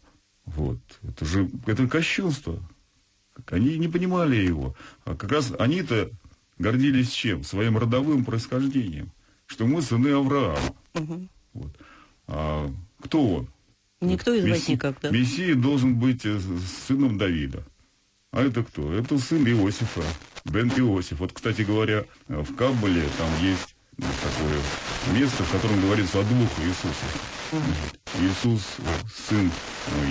Вот. 0.46 0.78
Это 1.04 1.26
же, 1.26 1.50
это 1.66 1.88
кощунство. 1.88 2.60
Они 3.48 3.78
не 3.78 3.88
понимали 3.88 4.36
его. 4.36 4.76
А 5.04 5.16
как 5.16 5.32
раз 5.32 5.52
они-то 5.58 6.12
гордились 6.60 7.12
чем? 7.12 7.44
Своим 7.44 7.78
родовым 7.78 8.24
происхождением. 8.26 9.12
Что 9.48 9.66
мы 9.66 9.82
сыны 9.82 10.10
Авраама. 10.10 10.60
Мгм. 10.94 11.30
Вот. 11.54 11.76
А 12.28 12.70
кто 13.02 13.28
он? 13.36 13.48
Никто 14.02 14.34
из 14.34 14.44
вас 14.44 14.60
Месси- 14.60 14.72
никак, 14.74 14.98
да? 15.02 15.10
Мессия 15.10 15.56
должен 15.56 15.96
быть 15.98 16.26
э, 16.26 16.40
сыном 16.88 17.18
Давида. 17.18 17.66
А 18.36 18.44
это 18.44 18.64
кто? 18.64 18.92
Это 18.92 19.18
сын 19.18 19.48
Иосифа, 19.48 20.04
Бен 20.44 20.68
Иосиф. 20.68 21.22
Вот, 21.22 21.32
кстати 21.32 21.62
говоря, 21.62 22.04
в 22.28 22.54
Каббале 22.56 23.04
там 23.18 23.30
есть 23.42 23.78
такое 23.98 25.18
место, 25.18 25.42
в 25.46 25.52
котором 25.54 25.80
говорится 25.80 26.20
о 26.20 26.24
двух 26.24 26.50
Иисусах. 26.60 27.14
Иисус 28.20 28.62
сын 29.30 29.50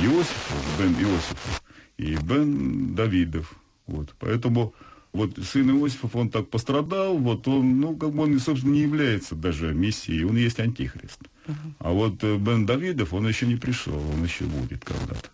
Иосифа, 0.02 0.54
Бен 0.78 0.94
Иосифа, 0.94 1.60
и 1.98 2.16
Бен 2.16 2.94
Давидов. 2.94 3.54
Вот. 3.87 4.14
Поэтому 4.18 4.74
вот 5.12 5.37
сын 5.44 5.70
Иосифов, 5.78 6.16
он 6.16 6.30
так 6.30 6.48
пострадал, 6.48 7.18
вот 7.18 7.46
он, 7.46 7.78
ну, 7.78 7.94
как 7.94 8.12
бы 8.12 8.22
он, 8.22 8.40
собственно, 8.40 8.72
не 8.72 8.80
является 8.80 9.34
даже 9.34 9.74
мессией, 9.74 10.24
он 10.24 10.37
есть 10.37 10.58
антихрист. 10.60 11.20
А 11.78 11.90
вот 11.90 12.24
э, 12.24 12.38
Бен 12.38 12.64
Давидов, 12.64 13.12
он 13.12 13.28
еще 13.28 13.46
не 13.46 13.56
пришел, 13.56 14.02
он 14.14 14.24
еще 14.24 14.44
будет 14.44 14.82
когда-то. 14.82 15.28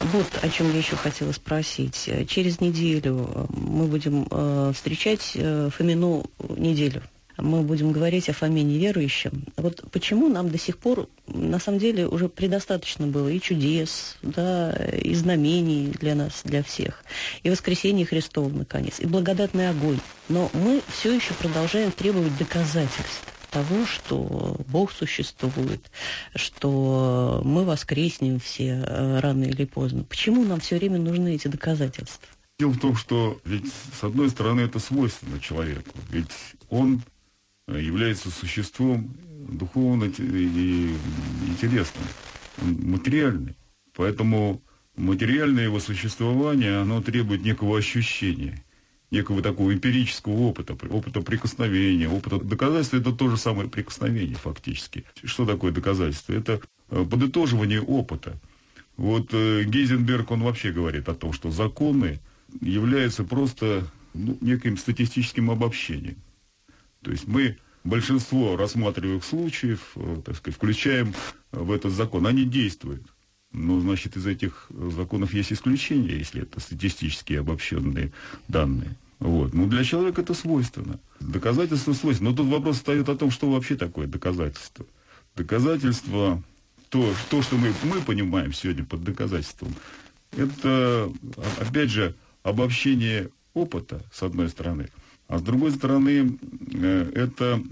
Вот 0.00 0.26
о 0.42 0.48
чем 0.48 0.72
я 0.72 0.78
еще 0.78 0.96
хотела 0.96 1.30
спросить. 1.32 2.08
Через 2.26 2.60
неделю 2.60 3.28
э, 3.34 3.46
мы 3.50 3.86
будем 3.86 4.26
э, 4.30 4.72
встречать 4.74 5.32
э, 5.34 5.68
Фомину 5.76 6.24
неделю. 6.56 7.02
Мы 7.36 7.62
будем 7.62 7.92
говорить 7.92 8.28
о 8.28 8.32
Фоме 8.32 8.62
неверующем. 8.62 9.44
Вот 9.56 9.82
почему 9.92 10.28
нам 10.28 10.50
до 10.50 10.58
сих 10.58 10.78
пор, 10.78 11.08
на 11.26 11.58
самом 11.58 11.78
деле, 11.78 12.06
уже 12.06 12.28
предостаточно 12.28 13.06
было 13.06 13.28
и 13.28 13.40
чудес, 13.40 14.16
да, 14.22 14.72
и 14.72 15.14
знамений 15.14 15.86
для 16.00 16.14
нас, 16.14 16.42
для 16.44 16.62
всех, 16.62 17.02
и 17.42 17.50
воскресение 17.50 18.04
Христова, 18.04 18.50
наконец, 18.50 19.00
и 19.00 19.06
благодатный 19.06 19.70
огонь. 19.70 20.00
Но 20.28 20.50
мы 20.52 20.82
все 20.88 21.14
еще 21.14 21.32
продолжаем 21.34 21.92
требовать 21.92 22.36
доказательств 22.36 23.29
того, 23.50 23.84
что 23.86 24.56
Бог 24.68 24.92
существует, 24.92 25.90
что 26.34 27.42
мы 27.44 27.64
воскреснем 27.64 28.38
все 28.38 28.84
э, 28.86 29.20
рано 29.20 29.44
или 29.44 29.64
поздно. 29.64 30.04
Почему 30.04 30.44
нам 30.44 30.60
все 30.60 30.78
время 30.78 30.98
нужны 30.98 31.34
эти 31.34 31.48
доказательства? 31.48 32.28
Дело 32.58 32.70
в 32.70 32.78
том, 32.78 32.96
что 32.96 33.40
ведь 33.44 33.72
с 33.98 34.04
одной 34.04 34.30
стороны 34.30 34.60
это 34.60 34.78
свойственно 34.78 35.40
человеку, 35.40 35.96
ведь 36.10 36.30
он 36.68 37.02
э, 37.66 37.80
является 37.80 38.30
существом 38.30 39.16
духовно 39.48 40.04
и 40.04 40.94
интересным, 41.48 42.04
он 42.62 42.74
материальный. 42.82 43.56
Поэтому 43.94 44.62
материальное 44.96 45.64
его 45.64 45.80
существование, 45.80 46.78
оно 46.78 47.02
требует 47.02 47.42
некого 47.42 47.78
ощущения, 47.78 48.62
некого 49.10 49.42
такого 49.42 49.72
эмпирического 49.72 50.32
опыта, 50.32 50.74
опыта 50.88 51.20
прикосновения, 51.20 52.08
опыта 52.08 52.38
доказательства. 52.38 52.98
Это 52.98 53.12
то 53.12 53.28
же 53.28 53.36
самое 53.36 53.68
прикосновение 53.68 54.36
фактически. 54.36 55.04
Что 55.24 55.46
такое 55.46 55.72
доказательство? 55.72 56.32
Это 56.32 56.60
э, 56.90 57.04
подытоживание 57.04 57.82
опыта. 57.82 58.38
Вот 58.96 59.30
э, 59.32 59.64
Гейзенберг, 59.64 60.30
он 60.30 60.42
вообще 60.42 60.72
говорит 60.72 61.08
о 61.08 61.14
том, 61.14 61.32
что 61.32 61.50
законы 61.50 62.20
являются 62.60 63.24
просто 63.24 63.86
ну, 64.14 64.36
неким 64.40 64.76
статистическим 64.76 65.50
обобщением. 65.50 66.16
То 67.02 67.10
есть 67.10 67.26
мы 67.26 67.56
большинство 67.82 68.56
рассматриваемых 68.56 69.24
случаев, 69.24 69.92
э, 69.96 70.22
так 70.24 70.36
сказать, 70.36 70.56
включаем 70.56 71.14
в 71.50 71.72
этот 71.72 71.92
закон. 71.92 72.26
Они 72.26 72.44
действуют. 72.44 73.02
Но, 73.52 73.80
значит, 73.80 74.16
из 74.16 74.26
этих 74.26 74.68
законов 74.70 75.34
есть 75.34 75.52
исключения, 75.52 76.16
если 76.16 76.42
это 76.42 76.60
статистически 76.60 77.34
обобщенные 77.34 78.12
данные. 78.48 78.96
Вот. 79.18 79.52
Ну, 79.52 79.66
для 79.66 79.84
человека 79.84 80.22
это 80.22 80.34
свойственно. 80.34 80.98
Доказательство 81.20 81.92
свойственно. 81.92 82.30
Но 82.30 82.36
тут 82.36 82.46
вопрос 82.46 82.76
встает 82.76 83.08
о 83.08 83.16
том, 83.16 83.30
что 83.30 83.50
вообще 83.50 83.76
такое 83.76 84.06
доказательство. 84.06 84.86
Доказательство, 85.36 86.42
то, 86.88 87.12
то 87.28 87.42
что 87.42 87.56
мы, 87.56 87.72
мы 87.84 88.00
понимаем 88.00 88.52
сегодня 88.52 88.84
под 88.84 89.04
доказательством, 89.04 89.74
это, 90.32 91.12
опять 91.58 91.90
же, 91.90 92.14
обобщение 92.42 93.30
опыта, 93.52 94.02
с 94.12 94.22
одной 94.22 94.48
стороны, 94.48 94.88
а 95.28 95.38
с 95.38 95.42
другой 95.42 95.70
стороны, 95.72 96.38
э, 96.72 97.12
это, 97.14 97.62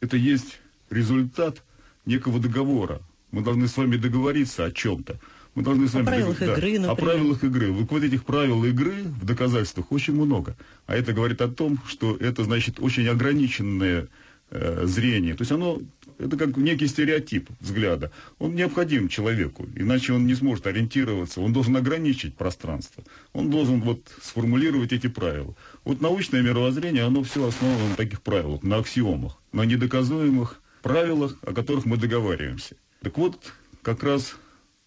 это 0.00 0.16
есть 0.16 0.60
результат 0.90 1.62
некого 2.06 2.38
договора. 2.38 3.00
Мы 3.32 3.42
должны 3.42 3.66
с 3.66 3.76
вами 3.76 3.96
договориться 3.96 4.64
о 4.66 4.70
чем-то. 4.70 5.18
Мы 5.54 5.62
должны 5.62 5.88
с 5.88 5.94
О 5.94 5.98
вами 5.98 6.06
правилах 6.06 6.38
договор- 6.38 6.58
игры, 6.58 6.76
О 6.76 6.80
например. 6.80 6.96
правилах 6.96 7.44
игры. 7.44 7.72
Вот, 7.72 7.90
вот 7.90 8.02
этих 8.04 8.24
правил 8.24 8.64
игры 8.64 9.02
в 9.20 9.24
доказательствах 9.24 9.90
очень 9.90 10.14
много. 10.14 10.56
А 10.86 10.94
это 10.94 11.12
говорит 11.12 11.40
о 11.42 11.48
том, 11.48 11.78
что 11.88 12.16
это 12.16 12.44
значит 12.44 12.78
очень 12.80 13.08
ограниченное 13.08 14.08
э, 14.50 14.82
зрение. 14.86 15.34
То 15.34 15.42
есть 15.42 15.52
оно 15.52 15.80
это 16.18 16.36
как 16.36 16.56
некий 16.56 16.86
стереотип 16.86 17.48
взгляда. 17.60 18.12
Он 18.38 18.54
необходим 18.54 19.08
человеку, 19.08 19.66
иначе 19.74 20.12
он 20.12 20.26
не 20.26 20.34
сможет 20.34 20.66
ориентироваться. 20.66 21.40
Он 21.40 21.52
должен 21.52 21.76
ограничить 21.76 22.34
пространство. 22.36 23.02
Он 23.32 23.50
должен 23.50 23.80
вот 23.80 24.00
сформулировать 24.22 24.92
эти 24.92 25.06
правила. 25.08 25.54
Вот 25.84 26.00
научное 26.00 26.42
мировоззрение, 26.42 27.02
оно 27.04 27.22
все 27.22 27.46
основано 27.48 27.88
на 27.88 27.96
таких 27.96 28.20
правилах, 28.22 28.62
на 28.62 28.76
аксиомах, 28.76 29.38
на 29.52 29.62
недоказуемых 29.64 30.60
правилах, 30.82 31.36
о 31.42 31.52
которых 31.52 31.86
мы 31.86 31.96
договариваемся. 31.96 32.76
Так 33.02 33.18
вот, 33.18 33.52
как 33.82 34.02
раз 34.02 34.36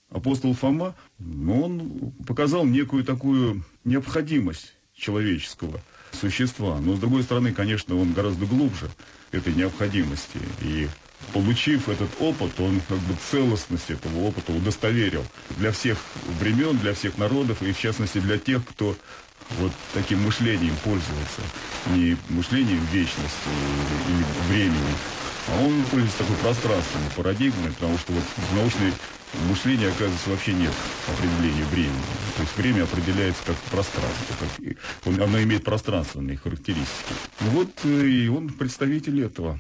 апостол 0.10 0.54
Фома, 0.54 0.96
он 1.20 2.14
показал 2.26 2.66
некую 2.66 3.04
такую 3.04 3.64
необходимость 3.84 4.74
человеческого 4.94 5.82
существа. 6.12 6.80
Но, 6.80 6.96
с 6.96 7.00
другой 7.00 7.24
стороны, 7.24 7.52
конечно, 7.52 7.96
он 7.96 8.14
гораздо 8.14 8.46
глубже 8.46 8.90
этой 9.32 9.54
необходимости. 9.54 10.40
И 10.62 10.88
получив 11.34 11.90
этот 11.90 12.10
опыт, 12.20 12.58
он 12.60 12.80
как 12.88 13.00
бы 13.00 13.16
целостность 13.30 13.90
этого 13.90 14.20
опыта 14.20 14.54
удостоверил 14.54 15.26
для 15.58 15.72
всех 15.72 15.98
времен, 16.40 16.78
для 16.78 16.94
всех 16.94 17.18
народов, 17.18 17.62
и 17.62 17.74
в 17.74 17.80
частности 17.80 18.20
для 18.20 18.38
тех, 18.38 18.66
кто 18.66 18.96
вот 19.60 19.72
таким 19.94 20.24
мышлением 20.24 20.76
пользуется. 20.84 21.42
Не 21.94 22.18
мышлением 22.30 22.84
вечности 22.92 23.50
или 24.08 24.26
времени, 24.48 24.96
а 25.48 25.64
он 25.64 25.84
пользуется 25.86 26.20
такой 26.20 26.36
пространственной 26.38 27.12
парадигмой, 27.16 27.72
потому 27.72 27.98
что 27.98 28.14
вот 28.14 28.24
в 28.24 28.56
научной 28.56 28.92
мышлении, 29.50 29.88
оказывается, 29.88 30.30
вообще 30.30 30.54
нет 30.54 30.74
определения 31.08 31.66
времени. 31.66 32.02
То 32.36 32.42
есть 32.42 32.58
время 32.58 32.84
определяется 32.84 33.44
как 33.46 33.56
пространство. 33.72 34.36
Как, 35.04 35.20
оно 35.22 35.42
имеет 35.44 35.64
пространственные 35.64 36.38
характеристики. 36.38 37.14
Вот 37.40 37.70
э, 37.84 38.08
и 38.08 38.28
он 38.28 38.50
представитель 38.50 39.24
этого. 39.24 39.60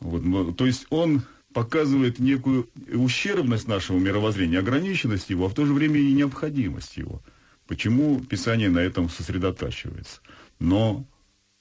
Вот, 0.00 0.56
то 0.56 0.66
есть 0.66 0.86
он 0.90 1.22
показывает 1.52 2.18
некую 2.18 2.68
ущербность 2.92 3.66
нашего 3.66 3.98
мировоззрения, 3.98 4.58
ограниченность 4.58 5.30
его, 5.30 5.46
а 5.46 5.48
в 5.48 5.54
то 5.54 5.66
же 5.66 5.72
время 5.72 5.98
и 5.98 6.12
необходимость 6.12 6.96
его. 6.96 7.22
Почему 7.66 8.20
Писание 8.20 8.70
на 8.70 8.78
этом 8.78 9.08
сосредотачивается? 9.08 10.20
Но 10.58 11.04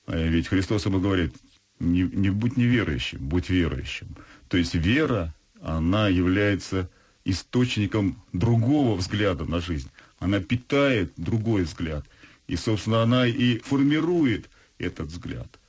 э, 0.07 0.27
ведь 0.27 0.47
Христос 0.47 0.85
ему 0.85 0.99
говорит, 0.99 1.33
не, 1.79 2.03
не 2.03 2.29
будь 2.29 2.57
неверующим, 2.57 3.19
будь 3.19 3.49
верующим. 3.49 4.07
То 4.47 4.57
есть 4.57 4.75
вера, 4.75 5.33
она 5.61 6.07
является 6.07 6.89
источником 7.25 8.21
другого 8.33 8.95
взгляда 8.95 9.45
на 9.45 9.59
жизнь. 9.59 9.89
Она 10.19 10.39
питает 10.39 11.11
другой 11.17 11.63
взгляд. 11.63 12.05
И, 12.47 12.55
собственно, 12.55 13.03
она 13.03 13.27
и 13.27 13.59
формирует 13.59 14.49
этот 14.77 15.07
взгляд. 15.07 15.59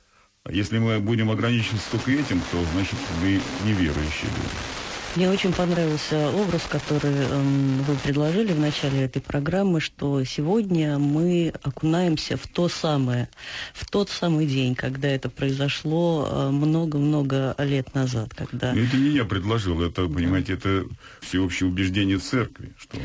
А 0.43 0.51
если 0.51 0.79
мы 0.79 0.99
будем 0.99 1.29
ограничены 1.29 1.79
только 1.91 2.11
этим, 2.11 2.41
то, 2.51 2.63
значит, 2.73 2.97
мы 3.21 3.41
неверующие 3.65 4.29
люди. 4.29 4.78
Мне 5.15 5.27
очень 5.27 5.51
понравился 5.51 6.29
образ, 6.29 6.61
который 6.69 7.11
э, 7.11 7.41
вы 7.87 7.95
предложили 7.95 8.53
в 8.53 8.59
начале 8.59 9.05
этой 9.05 9.21
программы, 9.21 9.81
что 9.81 10.23
сегодня 10.23 10.99
мы 10.99 11.51
окунаемся 11.63 12.37
в 12.37 12.47
то 12.47 12.69
самое, 12.69 13.27
в 13.73 13.89
тот 13.89 14.09
самый 14.09 14.45
день, 14.45 14.75
когда 14.75 15.07
это 15.07 15.29
произошло 15.29 16.27
э, 16.29 16.49
много-много 16.51 17.55
лет 17.57 17.95
назад. 17.95 18.35
Когда... 18.35 18.71
Это 18.71 18.97
не 18.97 19.09
я 19.09 19.25
предложил, 19.25 19.81
это, 19.81 20.07
да. 20.07 20.13
понимаете, 20.13 20.53
это 20.53 20.85
всеобщее 21.21 21.69
убеждение 21.69 22.19
церкви, 22.19 22.73
что 22.77 22.97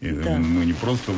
э, 0.00 0.22
да. 0.24 0.36
мы 0.36 0.66
не 0.66 0.72
просто 0.72 1.12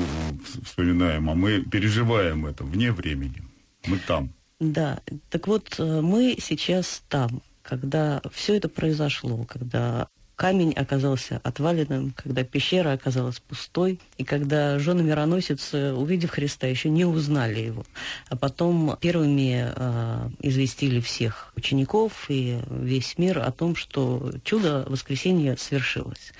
вспоминаем, 0.64 1.30
а 1.30 1.34
мы 1.34 1.62
переживаем 1.62 2.44
это 2.44 2.62
вне 2.62 2.92
времени. 2.92 3.42
Мы 3.86 3.98
там. 3.98 4.30
Да, 4.60 5.00
так 5.30 5.48
вот, 5.48 5.76
э, 5.78 6.00
мы 6.02 6.36
сейчас 6.38 7.02
там, 7.08 7.42
когда 7.62 8.20
все 8.32 8.54
это 8.54 8.68
произошло, 8.68 9.44
когда 9.44 10.08
камень 10.36 10.72
оказался 10.74 11.40
отваленным, 11.42 12.12
когда 12.14 12.44
пещера 12.44 12.92
оказалась 12.92 13.40
пустой, 13.40 13.98
и 14.18 14.24
когда 14.24 14.78
жены 14.78 15.02
мироносицы, 15.02 15.94
увидев 15.94 16.30
Христа, 16.30 16.66
еще 16.66 16.90
не 16.90 17.04
узнали 17.04 17.60
его. 17.60 17.84
А 18.28 18.36
потом 18.36 18.96
первыми 19.00 19.72
э, 19.74 20.28
известили 20.40 21.00
всех 21.00 21.52
учеников 21.56 22.26
и 22.28 22.58
весь 22.70 23.16
мир 23.18 23.38
о 23.38 23.50
том, 23.50 23.74
что 23.74 24.32
чудо 24.44 24.84
воскресения 24.86 25.56
свершилось. 25.56 26.32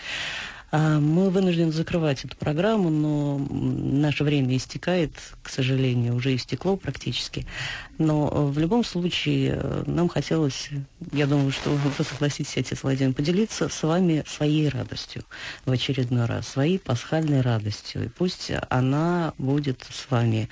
А, 0.72 0.98
мы 0.98 1.30
вынуждены 1.30 1.70
закрывать 1.70 2.24
эту 2.24 2.36
программу, 2.36 2.90
но 2.90 3.38
наше 3.38 4.24
время 4.24 4.56
истекает, 4.56 5.12
к 5.42 5.48
сожалению, 5.48 6.14
уже 6.14 6.34
истекло 6.34 6.76
практически. 6.76 7.46
Но 7.98 8.28
э, 8.30 8.46
в 8.46 8.58
любом 8.58 8.84
случае 8.84 9.58
э, 9.60 9.84
нам 9.86 10.08
хотелось, 10.08 10.70
я 11.12 11.26
думаю, 11.26 11.52
что 11.52 11.70
вы 11.70 12.04
согласитесь, 12.04 12.56
отец 12.56 12.82
Владимир, 12.82 13.14
поделиться 13.14 13.68
с 13.68 13.82
вами 13.82 14.24
своей 14.26 14.68
радостью 14.68 15.22
в 15.64 15.70
очередной 15.70 16.24
раз, 16.26 16.48
своей 16.48 16.78
пасхальной 16.78 17.42
радостью. 17.42 18.06
И 18.06 18.08
пусть 18.08 18.50
она 18.68 19.34
будет 19.38 19.86
с 19.88 20.10
вами 20.10 20.48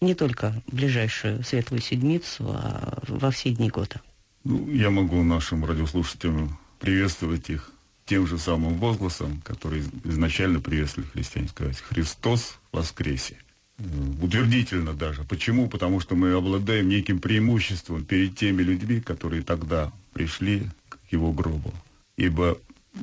не 0.00 0.14
только 0.14 0.54
в 0.68 0.76
ближайшую 0.76 1.42
светлую 1.42 1.82
седмицу, 1.82 2.44
а 2.48 3.02
во 3.08 3.30
все 3.32 3.50
дни 3.50 3.68
года. 3.68 4.00
Ну, 4.44 4.70
я 4.70 4.90
могу 4.90 5.22
нашим 5.24 5.64
радиослушателям 5.64 6.56
приветствовать 6.78 7.50
их 7.50 7.72
тем 8.06 8.26
же 8.26 8.38
самым 8.38 8.74
возгласом, 8.74 9.42
который 9.44 9.82
изначально 10.04 10.60
приветствовали 10.60 11.10
христиане, 11.10 11.48
сказать 11.48 11.80
«Христос 11.80 12.58
воскресе». 12.72 13.36
Э, 13.78 13.82
утвердительно 14.22 14.94
даже. 14.94 15.24
Почему? 15.24 15.68
Потому 15.68 16.00
что 16.00 16.14
мы 16.14 16.32
обладаем 16.32 16.88
неким 16.88 17.18
преимуществом 17.18 18.04
перед 18.04 18.36
теми 18.36 18.62
людьми, 18.62 19.00
которые 19.00 19.42
тогда 19.42 19.92
пришли 20.12 20.62
к 20.88 20.98
его 21.10 21.32
гробу. 21.32 21.74
Ибо 22.16 22.58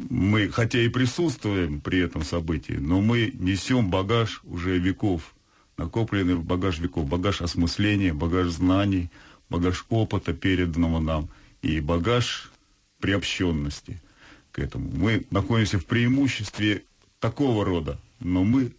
мы, 0.09 0.47
хотя 0.49 0.79
и 0.79 0.87
присутствуем 0.87 1.81
при 1.81 1.99
этом 1.99 2.23
событии, 2.23 2.77
но 2.79 3.01
мы 3.01 3.31
несем 3.33 3.91
багаж 3.91 4.41
уже 4.45 4.79
веков, 4.79 5.35
накопленный 5.77 6.37
багаж 6.37 6.79
веков, 6.79 7.07
багаж 7.07 7.41
осмысления, 7.41 8.13
багаж 8.13 8.47
знаний, 8.49 9.09
багаж 9.49 9.85
опыта, 9.89 10.33
переданного 10.33 10.99
нам, 10.99 11.29
и 11.61 11.81
багаж 11.81 12.51
приобщенности– 12.99 14.01
к 14.53 14.59
этому. 14.59 14.89
Мы 14.95 15.25
находимся 15.31 15.79
в 15.79 15.85
преимуществе 15.85 16.83
такого 17.19 17.65
рода, 17.65 17.99
но 18.19 18.43
мы 18.43 18.73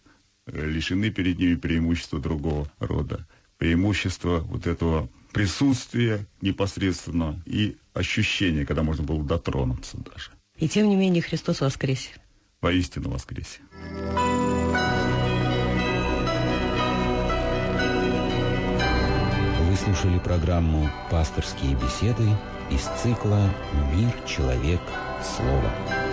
э, 0.47 0.67
лишены 0.67 1.11
перед 1.11 1.39
ними 1.39 1.57
преимущества 1.57 2.21
другого 2.21 2.71
рода. 2.79 3.27
Преимущества 3.59 4.39
вот 4.39 4.67
этого 4.67 5.11
присутствия 5.33 6.27
непосредственно 6.41 7.43
и 7.45 7.77
ощущения, 7.93 8.65
когда 8.65 8.83
можно 8.83 9.05
было 9.05 9.23
дотронуться 9.23 9.99
даже. 9.99 10.31
И 10.59 10.69
тем 10.69 10.89
не 10.89 10.97
менее 10.97 11.23
Христос 11.23 11.61
воскресе. 11.61 12.11
Воистину 12.61 13.11
воскресе. 13.11 13.61
Вы 19.69 19.77
слушали 19.77 20.19
программу 20.21 20.89
«Пасторские 21.11 21.75
беседы» 21.75 22.29
из 22.71 22.83
цикла 23.03 23.53
«Мир, 23.93 24.13
человек, 24.27 24.81
слово». 25.25 26.04